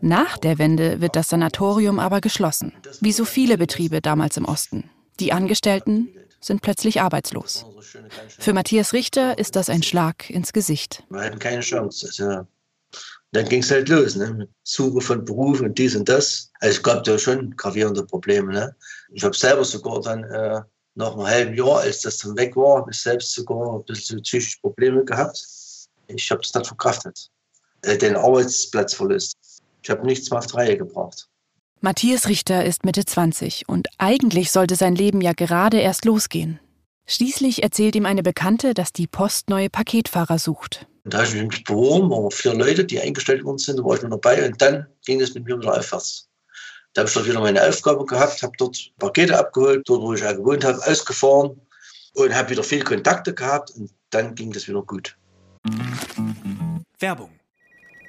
Nach 0.00 0.38
der 0.38 0.58
Wende 0.58 1.00
wird 1.00 1.16
das 1.16 1.28
Sanatorium 1.28 1.98
aber 1.98 2.20
geschlossen, 2.20 2.72
wie 3.00 3.12
so 3.12 3.24
viele 3.24 3.58
Betriebe 3.58 4.00
damals 4.00 4.36
im 4.36 4.44
Osten. 4.44 4.90
Die 5.20 5.32
Angestellten 5.32 6.08
sind 6.40 6.62
plötzlich 6.62 7.00
arbeitslos. 7.00 7.66
Für 8.38 8.52
Matthias 8.52 8.92
Richter 8.92 9.38
ist 9.38 9.56
das 9.56 9.68
ein 9.68 9.82
Schlag 9.82 10.30
ins 10.30 10.52
Gesicht. 10.52 11.02
Wir 11.08 11.22
hatten 11.22 11.38
keine 11.38 11.60
Chance. 11.60 12.06
Also 12.06 12.46
dann 13.36 13.48
ging 13.48 13.62
es 13.62 13.70
halt 13.70 13.88
los, 13.88 14.16
ne? 14.16 14.48
Suche 14.62 15.00
von 15.00 15.24
Beruf 15.24 15.60
und 15.60 15.76
dies 15.76 15.94
und 15.94 16.08
das. 16.08 16.50
Also 16.60 16.76
es 16.76 16.82
gab 16.82 17.04
da 17.04 17.18
schon 17.18 17.54
gravierende 17.56 18.04
Probleme. 18.04 18.52
Ne? 18.52 18.74
Ich 19.12 19.24
habe 19.24 19.36
selber 19.36 19.64
sogar 19.64 20.00
dann 20.00 20.24
äh, 20.24 20.60
nach 20.94 21.12
einem 21.12 21.26
halben 21.26 21.54
Jahr, 21.54 21.80
als 21.80 22.00
das 22.00 22.18
dann 22.18 22.36
weg 22.36 22.56
war, 22.56 22.80
habe 22.80 22.90
ich 22.90 22.98
selbst 22.98 23.32
sogar 23.32 23.74
ein 23.74 23.84
bisschen 23.84 24.22
psychische 24.22 24.58
Probleme 24.60 25.04
gehabt. 25.04 25.38
Ich 26.08 26.30
habe 26.30 26.40
es 26.42 26.54
nicht 26.54 26.66
verkraftet. 26.66 27.30
Äh, 27.82 27.98
den 27.98 28.16
Arbeitsplatz 28.16 28.94
verlust. 28.94 29.36
Ich 29.82 29.90
habe 29.90 30.06
nichts 30.06 30.30
mehr 30.30 30.38
auf 30.38 30.46
die 30.46 30.56
Reihe 30.56 30.78
gebracht. 30.78 31.28
Matthias 31.80 32.28
Richter 32.28 32.64
ist 32.64 32.84
Mitte 32.84 33.04
20 33.04 33.68
und 33.68 33.88
eigentlich 33.98 34.50
sollte 34.50 34.76
sein 34.76 34.94
Leben 34.94 35.20
ja 35.20 35.32
gerade 35.32 35.78
erst 35.78 36.04
losgehen. 36.06 36.58
Schließlich 37.08 37.62
erzählt 37.62 37.94
ihm 37.94 38.04
eine 38.04 38.24
Bekannte, 38.24 38.74
dass 38.74 38.92
die 38.92 39.06
Post 39.06 39.48
neue 39.48 39.70
Paketfahrer 39.70 40.40
sucht. 40.40 40.86
Und 41.04 41.14
da 41.14 41.18
habe 41.18 41.28
ich 41.28 41.34
mich 41.34 41.62
beworben, 41.62 42.10
waren 42.10 42.32
vier 42.32 42.52
Leute, 42.52 42.84
die 42.84 43.00
eingestellt 43.00 43.44
worden 43.44 43.58
sind, 43.58 43.78
da 43.78 43.84
war 43.84 43.94
ich 43.94 44.02
noch 44.02 44.10
dabei 44.10 44.44
und 44.44 44.60
dann 44.60 44.86
ging 45.06 45.20
es 45.20 45.32
mit 45.32 45.44
mir 45.44 45.56
wieder 45.56 45.78
aufwärts. 45.78 46.28
Da 46.94 47.02
habe 47.02 47.08
ich 47.08 47.14
dort 47.14 47.28
wieder 47.28 47.40
meine 47.40 47.62
Aufgabe 47.62 48.04
gehabt, 48.06 48.42
habe 48.42 48.54
dort 48.58 48.90
Pakete 48.98 49.38
abgeholt, 49.38 49.88
dort 49.88 50.02
wo 50.02 50.14
ich 50.14 50.24
auch 50.24 50.34
gewohnt 50.34 50.64
habe, 50.64 50.78
ausgefahren 50.84 51.60
und 52.14 52.34
habe 52.34 52.50
wieder 52.50 52.64
viele 52.64 52.82
Kontakte 52.82 53.32
gehabt 53.32 53.70
und 53.76 53.88
dann 54.10 54.34
ging 54.34 54.50
das 54.50 54.66
wieder 54.66 54.82
gut. 54.82 55.16
Werbung. 56.98 57.30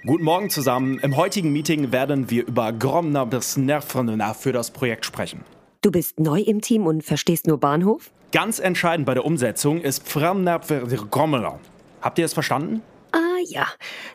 Guten 0.08 0.24
Morgen 0.24 0.50
zusammen. 0.50 0.98
Im 1.00 1.18
heutigen 1.18 1.54
Meeting 1.54 1.92
werden 1.92 2.32
wir 2.32 2.48
über 2.48 2.74
Gromner 2.74 3.28
bis 3.28 3.58
Nervena 3.58 4.34
für 4.34 4.54
das 4.54 4.72
Projekt 4.72 5.06
sprechen. 5.06 5.44
Du 5.82 5.92
bist 5.92 6.20
neu 6.20 6.42
im 6.42 6.62
Team 6.62 6.88
und 6.88 7.04
verstehst 7.04 7.46
nur 7.46 7.60
Bahnhof? 7.60 8.12
Ganz 8.32 8.60
entscheidend 8.60 9.06
bei 9.06 9.14
der 9.14 9.26
Umsetzung 9.26 9.82
ist 9.82 10.06
Gromner. 10.06 11.60
Habt 12.02 12.20
ihr 12.20 12.26
es 12.26 12.34
verstanden? 12.34 12.82
Ah 13.12 13.40
ja, 13.46 13.68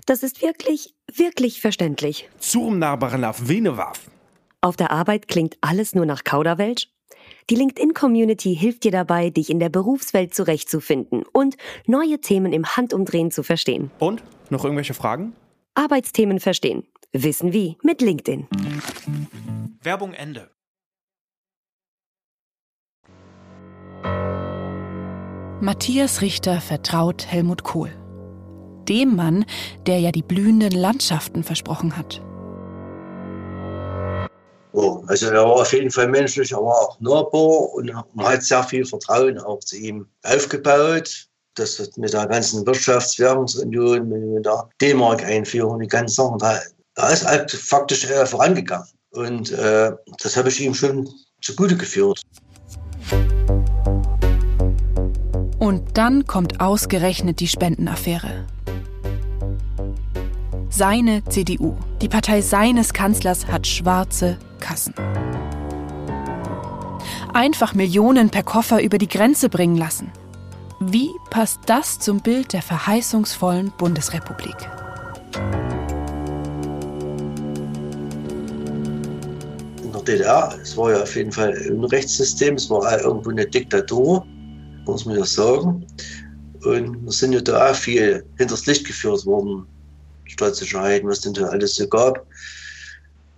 das 0.06 0.22
ist 0.22 0.42
wirklich, 0.42 0.94
wirklich 1.14 1.60
verständlich. 1.60 2.28
Zurmnabarnaf 2.38 3.48
Venewaf. 3.48 4.00
Auf 4.60 4.76
der 4.76 4.90
Arbeit 4.90 5.28
klingt 5.28 5.56
alles 5.60 5.94
nur 5.94 6.06
nach 6.06 6.24
Kauderwelsch? 6.24 6.88
Die 7.50 7.54
LinkedIn-Community 7.54 8.54
hilft 8.54 8.84
dir 8.84 8.92
dabei, 8.92 9.30
dich 9.30 9.50
in 9.50 9.58
der 9.58 9.70
Berufswelt 9.70 10.34
zurechtzufinden 10.34 11.24
und 11.32 11.56
neue 11.86 12.20
Themen 12.20 12.52
im 12.52 12.66
Handumdrehen 12.66 13.30
zu 13.30 13.42
verstehen. 13.42 13.90
Und? 13.98 14.22
Noch 14.50 14.64
irgendwelche 14.64 14.94
Fragen? 14.94 15.32
Arbeitsthemen 15.74 16.38
verstehen. 16.38 16.86
Wissen 17.12 17.52
wie 17.52 17.76
mit 17.82 18.00
LinkedIn. 18.00 18.46
Werbung 19.82 20.12
Ende. 20.12 20.50
Matthias 25.62 26.22
Richter 26.22 26.60
vertraut 26.60 27.24
Helmut 27.24 27.62
Kohl. 27.62 27.92
Dem 28.88 29.14
Mann, 29.14 29.44
der 29.86 30.00
ja 30.00 30.10
die 30.10 30.24
blühenden 30.24 30.72
Landschaften 30.72 31.44
versprochen 31.44 31.96
hat. 31.96 32.20
Oh, 34.72 35.04
also 35.06 35.26
er 35.26 35.44
war 35.44 35.60
auf 35.60 35.72
jeden 35.72 35.92
Fall 35.92 36.08
menschlich, 36.08 36.50
er 36.50 36.58
war 36.58 36.80
auch 36.80 36.98
nahbar 36.98 37.74
und 37.74 37.92
man 38.14 38.26
hat 38.26 38.42
sehr 38.42 38.64
viel 38.64 38.84
Vertrauen 38.84 39.38
auch 39.38 39.60
zu 39.60 39.76
ihm 39.76 40.08
aufgebaut. 40.24 41.28
Das 41.54 41.78
hat 41.78 41.96
mit 41.96 42.12
der 42.12 42.26
ganzen 42.26 42.66
Wirtschaftswährungsunion, 42.66 44.08
mit 44.08 44.44
der 44.44 44.68
D-Mark-Einführung, 44.80 45.78
die 45.78 45.86
ganzen 45.86 46.16
Sachen, 46.16 46.38
da, 46.38 46.58
da 46.96 47.10
ist 47.10 47.24
halt 47.24 47.52
faktisch 47.52 48.10
äh, 48.10 48.26
vorangegangen. 48.26 48.88
Und 49.12 49.52
äh, 49.52 49.92
das 50.24 50.36
habe 50.36 50.48
ich 50.48 50.60
ihm 50.60 50.74
schon 50.74 51.08
zugute 51.40 51.76
geführt. 51.76 52.20
Und 55.62 55.96
dann 55.96 56.26
kommt 56.26 56.60
ausgerechnet 56.60 57.38
die 57.38 57.46
Spendenaffäre. 57.46 58.46
Seine 60.68 61.22
CDU, 61.26 61.76
die 62.00 62.08
Partei 62.08 62.40
seines 62.40 62.92
Kanzlers, 62.92 63.46
hat 63.46 63.68
schwarze 63.68 64.38
Kassen. 64.58 64.92
Einfach 67.32 67.74
Millionen 67.74 68.28
per 68.28 68.42
Koffer 68.42 68.82
über 68.82 68.98
die 68.98 69.06
Grenze 69.06 69.48
bringen 69.48 69.76
lassen. 69.76 70.10
Wie 70.80 71.10
passt 71.30 71.60
das 71.66 72.00
zum 72.00 72.18
Bild 72.18 72.54
der 72.54 72.62
verheißungsvollen 72.62 73.72
Bundesrepublik? 73.78 74.56
In 79.84 79.92
der 79.92 80.02
DDR, 80.02 80.58
es 80.60 80.76
war 80.76 80.90
ja 80.90 81.02
auf 81.02 81.14
jeden 81.14 81.30
Fall 81.30 81.52
ein 81.52 81.84
Rechtssystem, 81.84 82.56
es 82.56 82.68
war 82.68 83.00
irgendwo 83.00 83.30
eine 83.30 83.46
Diktatur 83.46 84.26
muss 84.84 85.04
man 85.04 85.18
ja 85.18 85.24
sagen. 85.24 85.86
Und 86.64 87.04
wir 87.04 87.12
sind 87.12 87.32
ja 87.32 87.40
da 87.40 87.70
auch 87.70 87.74
viel 87.74 88.24
hinters 88.38 88.66
Licht 88.66 88.86
geführt 88.86 89.26
worden, 89.26 89.66
Staatssicherheit, 90.26 91.04
was 91.04 91.20
denn 91.20 91.34
da 91.34 91.46
alles 91.46 91.74
so 91.74 91.86
gab. 91.88 92.26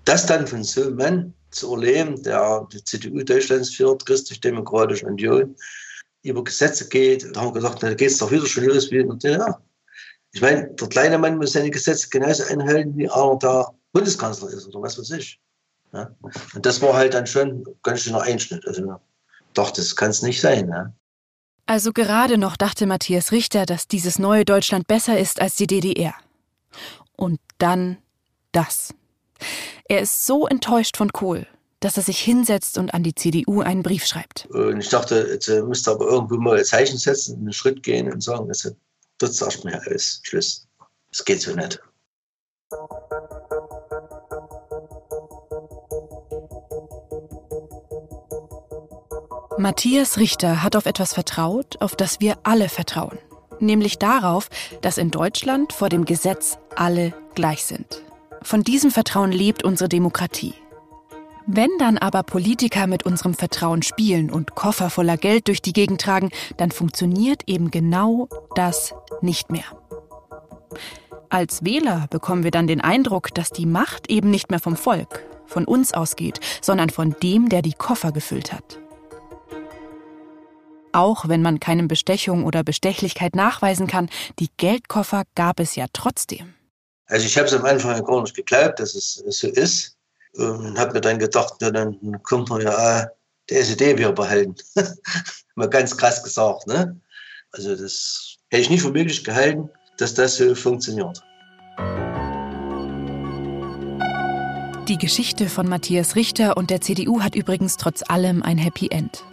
Das 0.05 0.27
dann 0.27 0.47
von 0.47 0.63
so 0.63 0.83
einem 0.83 0.97
Mann 0.97 1.35
zu 1.51 1.75
erleben, 1.75 2.23
der 2.23 2.67
die 2.73 2.83
CDU 2.85 3.23
Deutschlands 3.23 3.71
führt, 3.75 4.05
Christlich-Demokratische 4.05 5.07
Union, 5.07 5.57
über 6.23 6.43
Gesetze 6.43 6.89
geht, 6.89 7.25
da 7.35 7.41
haben 7.41 7.49
wir 7.49 7.61
gesagt, 7.61 7.83
da 7.83 7.95
geht 7.95 8.11
es 8.11 8.19
doch 8.19 8.31
wieder 8.31 8.47
schon 8.47 8.65
los 8.65 8.91
wie 8.91 8.99
in 8.99 9.09
der 9.09 9.17
DDR. 9.17 9.63
Ich 10.33 10.41
meine, 10.41 10.69
der 10.69 10.89
kleine 10.89 11.19
Mann 11.19 11.37
muss 11.37 11.53
seine 11.53 11.71
Gesetze 11.71 12.09
genauso 12.09 12.45
einhalten, 12.45 12.97
wie 12.97 13.09
einer 13.09 13.39
der 13.39 13.73
Bundeskanzler 13.93 14.49
ist 14.49 14.67
oder 14.67 14.83
was 14.83 14.99
weiß 14.99 15.11
ich. 15.11 15.41
Ja? 15.93 16.11
Und 16.55 16.67
das 16.67 16.83
war 16.83 16.95
halt 16.95 17.15
dann 17.15 17.27
schon 17.27 17.65
ganz 17.83 18.01
schöner 18.01 18.23
Einschnitt. 18.23 18.67
Also, 18.67 19.01
doch, 19.53 19.71
das 19.71 19.95
kann 19.95 20.11
es 20.11 20.23
nicht 20.23 20.41
sein. 20.41 20.69
Ja? 20.69 20.93
Also 21.67 21.93
gerade 21.93 22.37
noch 22.37 22.57
dachte 22.57 22.87
Matthias 22.87 23.33
Richter, 23.33 23.65
dass 23.65 23.89
dieses 23.89 24.19
neue 24.19 24.45
Deutschland 24.45 24.87
besser 24.87 25.19
ist 25.19 25.41
als 25.41 25.57
die 25.57 25.67
DDR. 25.67 26.15
Und 27.17 27.41
dann 27.59 27.99
das. 28.53 28.93
Er 29.87 30.01
ist 30.01 30.27
so 30.27 30.47
enttäuscht 30.47 30.97
von 30.97 31.13
Kohl, 31.13 31.47
dass 31.81 31.97
er 31.97 32.03
sich 32.03 32.19
hinsetzt 32.21 32.79
und 32.79 32.93
an 32.93 33.03
die 33.03 33.15
CDU 33.15 33.61
einen 33.61 33.83
Brief 33.83 34.07
schreibt. 34.07 34.47
Und 34.47 34.81
ich 34.81 34.89
dachte, 34.89 35.29
jetzt 35.31 35.49
äh, 35.49 35.63
müsste 35.63 35.91
aber 35.93 36.07
irgendwo 36.07 36.37
mal 36.37 36.59
ein 36.59 36.65
Zeichen 36.65 36.99
setzen, 36.99 37.39
einen 37.39 37.53
Schritt 37.53 37.83
gehen 37.83 38.13
und 38.13 38.23
sagen, 38.23 38.49
das, 38.49 38.71
das 39.19 39.37
sagt 39.37 39.65
mir 39.65 39.81
alles. 39.87 40.21
Schluss. 40.23 40.67
Das 41.11 41.25
geht 41.25 41.41
so 41.41 41.55
nicht. 41.55 41.81
Matthias 49.57 50.19
Richter 50.19 50.65
hat 50.65 50.75
auf 50.75 50.85
etwas 50.85 51.15
vertraut, 51.15 51.81
auf 51.81 51.95
das 51.95 52.21
wir 52.21 52.39
alle 52.43 52.69
vertrauen. 52.69 53.19
Nämlich 53.61 53.99
darauf, 53.99 54.51
dass 54.83 54.99
in 54.99 55.13
Deutschland 55.13 55.73
vor 55.73 55.89
dem 55.89 56.05
Gesetz 56.05 56.59
alle 56.75 57.15
gleich 57.37 57.65
sind. 57.65 58.03
Von 58.43 58.65
diesem 58.65 58.91
Vertrauen 58.91 59.31
lebt 59.31 59.63
unsere 59.63 59.89
Demokratie. 59.89 60.55
Wenn 61.47 61.71
dann 61.79 61.99
aber 61.99 62.25
Politiker 62.25 62.89
mit 62.89 63.07
unserem 63.07 63.35
Vertrauen 63.35 63.83
spielen 63.83 64.29
und 64.29 64.57
Koffer 64.57 64.91
voller 64.91 65.17
Geld 65.17 65.47
durch 65.47 65.63
die 65.63 65.73
Gegend 65.73 66.01
tragen, 66.01 66.31
dann 66.57 66.73
funktioniert 66.73 67.43
eben 67.47 67.71
genau 67.71 68.29
das 68.57 68.93
nicht 69.21 69.53
mehr. 69.53 69.65
Als 71.29 71.65
Wähler 71.65 72.07
bekommen 72.11 72.43
wir 72.43 72.51
dann 72.51 72.67
den 72.67 72.81
Eindruck, 72.81 73.33
dass 73.35 73.51
die 73.51 73.67
Macht 73.67 74.11
eben 74.11 74.31
nicht 74.31 74.51
mehr 74.51 74.61
vom 74.61 74.77
Volk, 74.77 75.25
von 75.47 75.65
uns 75.65 75.95
ausgeht, 75.95 76.41
sondern 76.61 76.91
von 76.91 77.15
dem, 77.23 77.49
der 77.49 77.63
die 77.63 77.75
Koffer 77.75 78.11
gefüllt 78.11 78.53
hat 78.53 78.81
auch 80.95 81.29
wenn 81.29 81.43
man 81.43 81.61
keine 81.61 81.85
Bestechung 81.85 82.45
oder 82.45 82.63
Bestechlichkeit 82.63 83.35
nachweisen 83.35 83.87
kann, 83.87 84.09
die 84.39 84.49
Geldkoffer 84.57 85.25
gab 85.35 85.61
es 85.61 85.77
ja 85.77 85.87
trotzdem. 85.93 86.55
Also 87.07 87.27
ich 87.27 87.37
habe 87.37 87.47
es 87.47 87.55
am 87.55 87.65
Anfang 87.65 88.03
gar 88.05 88.23
nicht 88.23 88.35
geglaubt, 88.35 88.81
dass 88.81 88.95
es 88.95 89.23
so 89.27 89.49
ist. 89.49 89.97
Und 90.35 90.79
habe 90.79 90.95
mir 90.95 91.01
dann 91.01 91.19
gedacht, 91.19 91.55
ja, 91.61 91.71
dann 91.71 92.21
kommt 92.25 92.49
man 92.49 92.63
ja 92.63 93.07
die 93.49 93.55
SED 93.55 93.99
wieder 93.99 94.13
behalten. 94.13 94.57
Mal 95.55 95.69
ganz 95.69 95.97
krass 95.97 96.23
gesagt. 96.23 96.67
Ne? 96.67 97.01
Also 97.53 97.77
das 97.77 98.37
hätte 98.51 98.63
ich 98.63 98.71
nicht 98.71 98.83
für 98.83 98.91
möglich 98.91 99.23
gehalten, 99.23 99.71
dass 99.99 100.15
das 100.15 100.37
so 100.37 100.55
funktioniert. 100.55 101.23
Die 104.89 104.99
Geschichte 104.99 105.49
von 105.49 105.69
Matthias 105.69 106.17
Richter 106.17 106.57
und 106.57 106.71
der 106.71 106.81
CDU 106.81 107.23
hat 107.23 107.35
übrigens 107.35 107.77
trotz 107.77 108.03
allem 108.07 108.43
ein 108.43 108.59
Happy 108.59 108.89
End. 108.91 109.25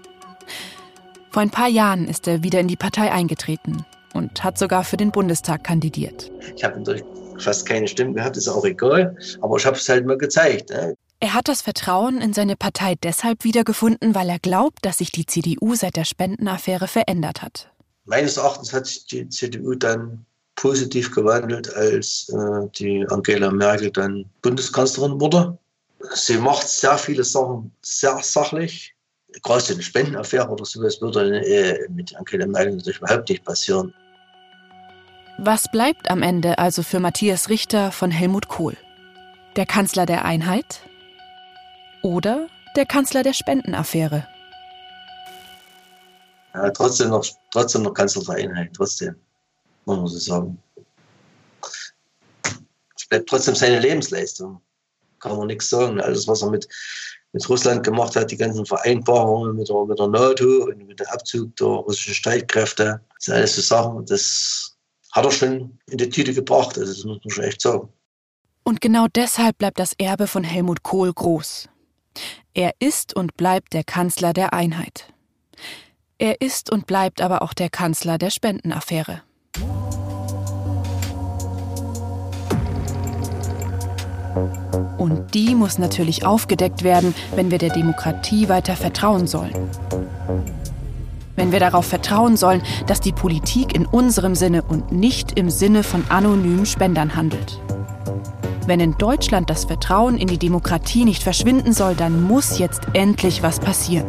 Vor 1.32 1.41
ein 1.41 1.50
paar 1.50 1.70
Jahren 1.70 2.10
ist 2.10 2.28
er 2.28 2.44
wieder 2.44 2.60
in 2.60 2.67
die 2.67 2.76
Partei 2.76 3.10
eingetreten 3.10 3.86
und 4.13 4.44
hat 4.44 4.58
sogar 4.58 4.84
für 4.84 4.98
den 4.98 5.12
Bundestag 5.12 5.63
kandidiert. 5.63 6.30
Ich 6.58 6.63
habe 6.65 6.78
natürlich 6.78 7.06
fast 7.39 7.65
keine 7.65 7.88
Stimmen 7.88 8.13
gehabt, 8.13 8.36
ist 8.36 8.50
auch 8.50 8.65
egal, 8.65 9.15
aber 9.39 9.56
ich 9.56 9.65
habe 9.65 9.78
es 9.78 9.88
halt 9.88 10.06
mal 10.06 10.17
gezeigt. 10.17 10.72
Ne? 10.72 10.98
Er 11.22 11.34
hat 11.34 11.48
das 11.48 11.62
Vertrauen 11.62 12.20
in 12.20 12.34
seine 12.34 12.58
Partei 12.58 12.96
deshalb 13.02 13.46
wiedergefunden, 13.46 14.13
weil 14.13 14.28
er 14.28 14.39
glaubt, 14.39 14.80
dass 14.82 14.98
sich 14.98 15.13
die 15.13 15.26
CDU 15.26 15.74
seit 15.76 15.96
der 15.96 16.04
Spendenaffäre 16.04 16.89
verändert 16.89 17.41
hat. 17.41 17.72
Meines 18.04 18.36
Erachtens 18.36 18.74
hat 18.74 18.88
sich 18.88 19.06
die 19.06 19.30
CDU 19.30 19.76
dann 19.76 20.26
positiv 20.56 21.15
gewandelt, 21.15 21.74
als 21.74 22.28
äh, 22.28 22.67
die 22.76 23.06
Angela 23.08 23.52
Merkel 23.52 23.89
dann 23.89 24.26
Bundeskanzlerin 24.41 25.22
wurde. 25.22 25.58
Sie 26.13 26.38
macht 26.38 26.67
sehr 26.67 26.98
viele 26.98 27.24
Sachen 27.24 27.72
sehr 27.82 28.20
sachlich, 28.22 28.96
eine 29.44 29.82
Spendenaffäre 29.82 30.48
oder 30.50 30.65
sowas 30.65 31.02
würde 31.02 31.46
äh, 31.46 31.88
mit 31.89 32.15
Angela 32.15 32.46
Merkel 32.46 32.76
natürlich 32.76 33.00
überhaupt 33.00 33.30
nicht 33.30 33.44
passieren. 33.44 33.94
Was 35.38 35.72
bleibt 35.72 36.10
am 36.10 36.22
Ende 36.22 36.60
also 36.60 36.84
für 36.84 37.00
Matthias 37.00 37.50
Richter 37.50 37.91
von 37.91 38.12
Helmut 38.12 38.48
Kohl? 38.48 38.78
Der 39.56 39.65
Kanzler 39.65 40.06
der 40.06 40.24
Einheit? 40.26 40.82
Oder 42.04 42.48
der 42.76 42.86
Kanzler 42.86 43.24
der 43.24 43.34
Spendenaffäre? 43.34 44.28
Ja, 46.54 46.70
trotzdem 46.72 47.10
noch, 47.10 47.26
trotzdem 47.52 47.84
noch 47.84 47.94
Kanzler 47.94 48.24
der 48.24 48.36
Einheit, 48.36 48.72
trotzdem, 48.76 49.15
muss 49.86 49.98
man 49.98 50.08
so 50.08 50.20
sagen. 50.20 50.63
Es 52.96 53.08
bleibt 53.10 53.30
trotzdem 53.30 53.56
seine 53.56 53.80
Lebensleistung. 53.80 54.62
Kann 55.20 55.38
man 55.38 55.48
nichts 55.48 55.70
sagen. 55.70 56.02
Alles, 56.02 56.28
was 56.28 56.41
er 56.41 56.50
mit, 56.50 56.67
mit 57.34 57.48
Russland 57.50 57.84
gemacht 57.84 58.15
hat, 58.15 58.32
die 58.32 58.38
ganzen 58.38 58.65
Vereinbarungen 58.65 59.56
mit 59.56 59.70
der, 59.70 59.86
mit 59.86 60.00
der 60.00 60.08
NATO 60.08 60.65
und 60.65 60.86
mit 60.86 61.00
dem 61.00 61.08
Abzug 61.08 61.56
der 61.56 61.67
russischen 61.67 62.13
Streitkräfte, 62.13 63.02
das 63.15 63.26
sind 63.26 63.34
alles 63.36 63.56
so 63.56 63.62
Sachen, 63.62 64.06
das 64.06 64.78
hat 65.12 65.26
er 65.26 65.32
schon 65.32 65.78
in 65.88 65.98
die 65.98 66.10
Tüte 66.10 66.34
gebracht. 66.34 66.78
Also 66.78 66.94
das 66.94 67.04
muss 67.04 67.20
man 67.24 67.30
schon 67.30 67.44
echt 67.44 67.62
sagen. 67.62 67.89
Und 68.63 68.82
genau 68.82 69.08
deshalb 69.13 69.58
bleibt 69.58 69.80
das 69.80 69.94
Erbe 69.98 70.28
von 70.28 70.44
Helmut 70.44 70.84
Kohl 70.84 71.12
groß. 71.13 71.67
Er 72.54 72.74
ist 72.80 73.15
und 73.15 73.36
bleibt 73.38 73.74
der 73.74 73.84
Kanzler 73.84 74.34
der 74.34 74.54
Einheit. 74.54 75.13
Er 76.17 76.41
ist 76.41 76.72
und 76.72 76.86
bleibt 76.86 77.22
aber 77.22 77.41
auch 77.41 77.54
der 77.54 77.70
Kanzler 77.70 78.17
der 78.17 78.30
Spendenaffäre. 78.30 79.24
Und 84.98 85.34
die 85.34 85.56
muss 85.56 85.78
natürlich 85.78 86.26
aufgedeckt 86.26 86.84
werden, 86.84 87.13
wenn 87.36 87.52
wir 87.52 87.58
der 87.58 87.72
Demokratie 87.72 88.50
weiter 88.50 88.76
vertrauen 88.76 89.28
sollen. 89.28 89.54
Wenn 91.36 91.52
wir 91.52 91.60
darauf 91.60 91.86
vertrauen 91.86 92.38
sollen, 92.38 92.62
dass 92.88 93.02
die 93.02 93.13
Politik 93.13 93.74
in 93.74 93.86
unserem 93.86 94.36
Sinne 94.36 94.62
und 94.62 94.91
nicht 94.91 95.39
im 95.39 95.50
Sinne 95.50 95.84
von 95.84 96.04
anonymen 96.10 96.65
Spendern 96.65 97.15
handelt. 97.15 97.60
Wenn 98.67 98.80
in 98.80 98.96
Deutschland 98.98 99.50
das 99.50 99.65
Vertrauen 99.65 100.17
in 100.17 100.28
die 100.28 100.38
Demokratie 100.38 101.04
nicht 101.04 101.24
verschwinden 101.24 101.74
soll, 101.74 101.96
dann 101.96 102.22
muss 102.22 102.60
jetzt 102.60 102.82
endlich 102.94 103.41
was 103.41 103.60
passieren. 103.60 104.06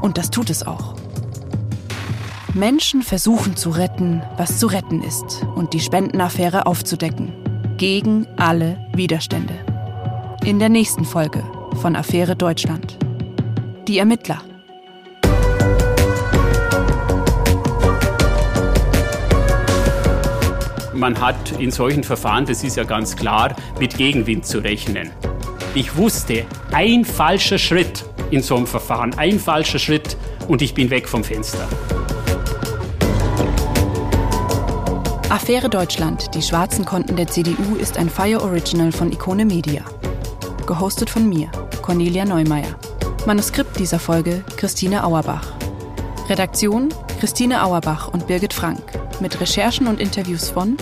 Und 0.00 0.18
das 0.18 0.30
tut 0.30 0.50
es 0.50 0.66
auch. 0.66 0.96
Menschen 2.54 3.02
versuchen 3.02 3.56
zu 3.56 3.70
retten, 3.70 4.22
was 4.36 4.58
zu 4.58 4.66
retten 4.66 5.02
ist 5.02 5.46
und 5.54 5.72
die 5.72 5.80
Spendenaffäre 5.80 6.66
aufzudecken. 6.66 7.41
Gegen 7.82 8.28
alle 8.36 8.78
Widerstände. 8.94 9.54
In 10.44 10.60
der 10.60 10.68
nächsten 10.68 11.04
Folge 11.04 11.42
von 11.80 11.96
Affäre 11.96 12.36
Deutschland. 12.36 12.96
Die 13.88 13.98
Ermittler. 13.98 14.40
Man 20.94 21.20
hat 21.20 21.58
in 21.58 21.72
solchen 21.72 22.04
Verfahren, 22.04 22.46
das 22.46 22.62
ist 22.62 22.76
ja 22.76 22.84
ganz 22.84 23.16
klar, 23.16 23.56
mit 23.80 23.96
Gegenwind 23.96 24.46
zu 24.46 24.58
rechnen. 24.58 25.10
Ich 25.74 25.96
wusste, 25.96 26.44
ein 26.70 27.04
falscher 27.04 27.58
Schritt 27.58 28.04
in 28.30 28.42
so 28.42 28.54
einem 28.54 28.68
Verfahren. 28.68 29.12
Ein 29.14 29.40
falscher 29.40 29.80
Schritt 29.80 30.16
und 30.46 30.62
ich 30.62 30.72
bin 30.72 30.88
weg 30.90 31.08
vom 31.08 31.24
Fenster. 31.24 31.66
Affäre 35.32 35.70
Deutschland, 35.70 36.34
die 36.34 36.42
schwarzen 36.42 36.84
Konten 36.84 37.16
der 37.16 37.26
CDU, 37.26 37.76
ist 37.76 37.96
ein 37.96 38.10
Fire 38.10 38.42
Original 38.42 38.92
von 38.92 39.10
Ikone 39.10 39.46
Media. 39.46 39.82
Gehostet 40.66 41.08
von 41.08 41.26
mir, 41.26 41.50
Cornelia 41.80 42.26
Neumeier. 42.26 42.76
Manuskript 43.24 43.78
dieser 43.78 43.98
Folge 43.98 44.44
Christine 44.58 45.02
Auerbach. 45.02 45.54
Redaktion 46.28 46.90
Christine 47.18 47.64
Auerbach 47.64 48.08
und 48.08 48.26
Birgit 48.26 48.52
Frank. 48.52 48.82
Mit 49.20 49.40
Recherchen 49.40 49.86
und 49.86 50.00
Interviews 50.00 50.50
von 50.50 50.76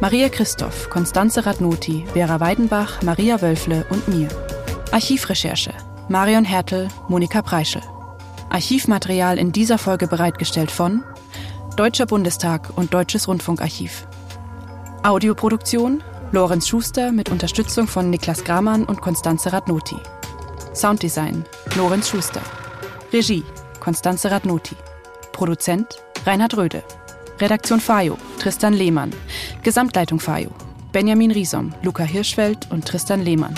Maria 0.00 0.28
Christoph, 0.28 0.90
Konstanze 0.90 1.46
Radnoti, 1.46 2.04
Vera 2.12 2.40
Weidenbach, 2.40 3.02
Maria 3.02 3.40
Wölfle 3.40 3.86
und 3.88 4.08
mir. 4.08 4.26
Archivrecherche 4.90 5.74
Marion 6.08 6.44
Hertel, 6.44 6.88
Monika 7.06 7.40
Preischel. 7.40 7.82
Archivmaterial 8.50 9.38
in 9.38 9.52
dieser 9.52 9.78
Folge 9.78 10.08
bereitgestellt 10.08 10.72
von 10.72 11.04
Deutscher 11.76 12.04
Bundestag 12.04 12.68
und 12.76 12.92
Deutsches 12.92 13.28
Rundfunkarchiv. 13.28 14.06
Audioproduktion 15.02 16.02
Lorenz 16.30 16.68
Schuster 16.68 17.12
mit 17.12 17.30
Unterstützung 17.30 17.86
von 17.86 18.10
Niklas 18.10 18.44
Gramann 18.44 18.84
und 18.84 19.00
Konstanze 19.00 19.54
Radnoti. 19.54 19.96
Sounddesign 20.74 21.44
Lorenz 21.76 22.10
Schuster. 22.10 22.42
Regie 23.10 23.42
Konstanze 23.80 24.30
Radnoti. 24.30 24.76
Produzent 25.32 26.02
Reinhard 26.26 26.58
Röde. 26.58 26.84
Redaktion 27.40 27.80
Fayo 27.80 28.18
Tristan 28.38 28.74
Lehmann. 28.74 29.10
Gesamtleitung 29.62 30.20
Fayo 30.20 30.50
Benjamin 30.92 31.30
Riesom, 31.30 31.72
Luca 31.82 32.04
Hirschfeld 32.04 32.70
und 32.70 32.84
Tristan 32.84 33.22
Lehmann. 33.22 33.54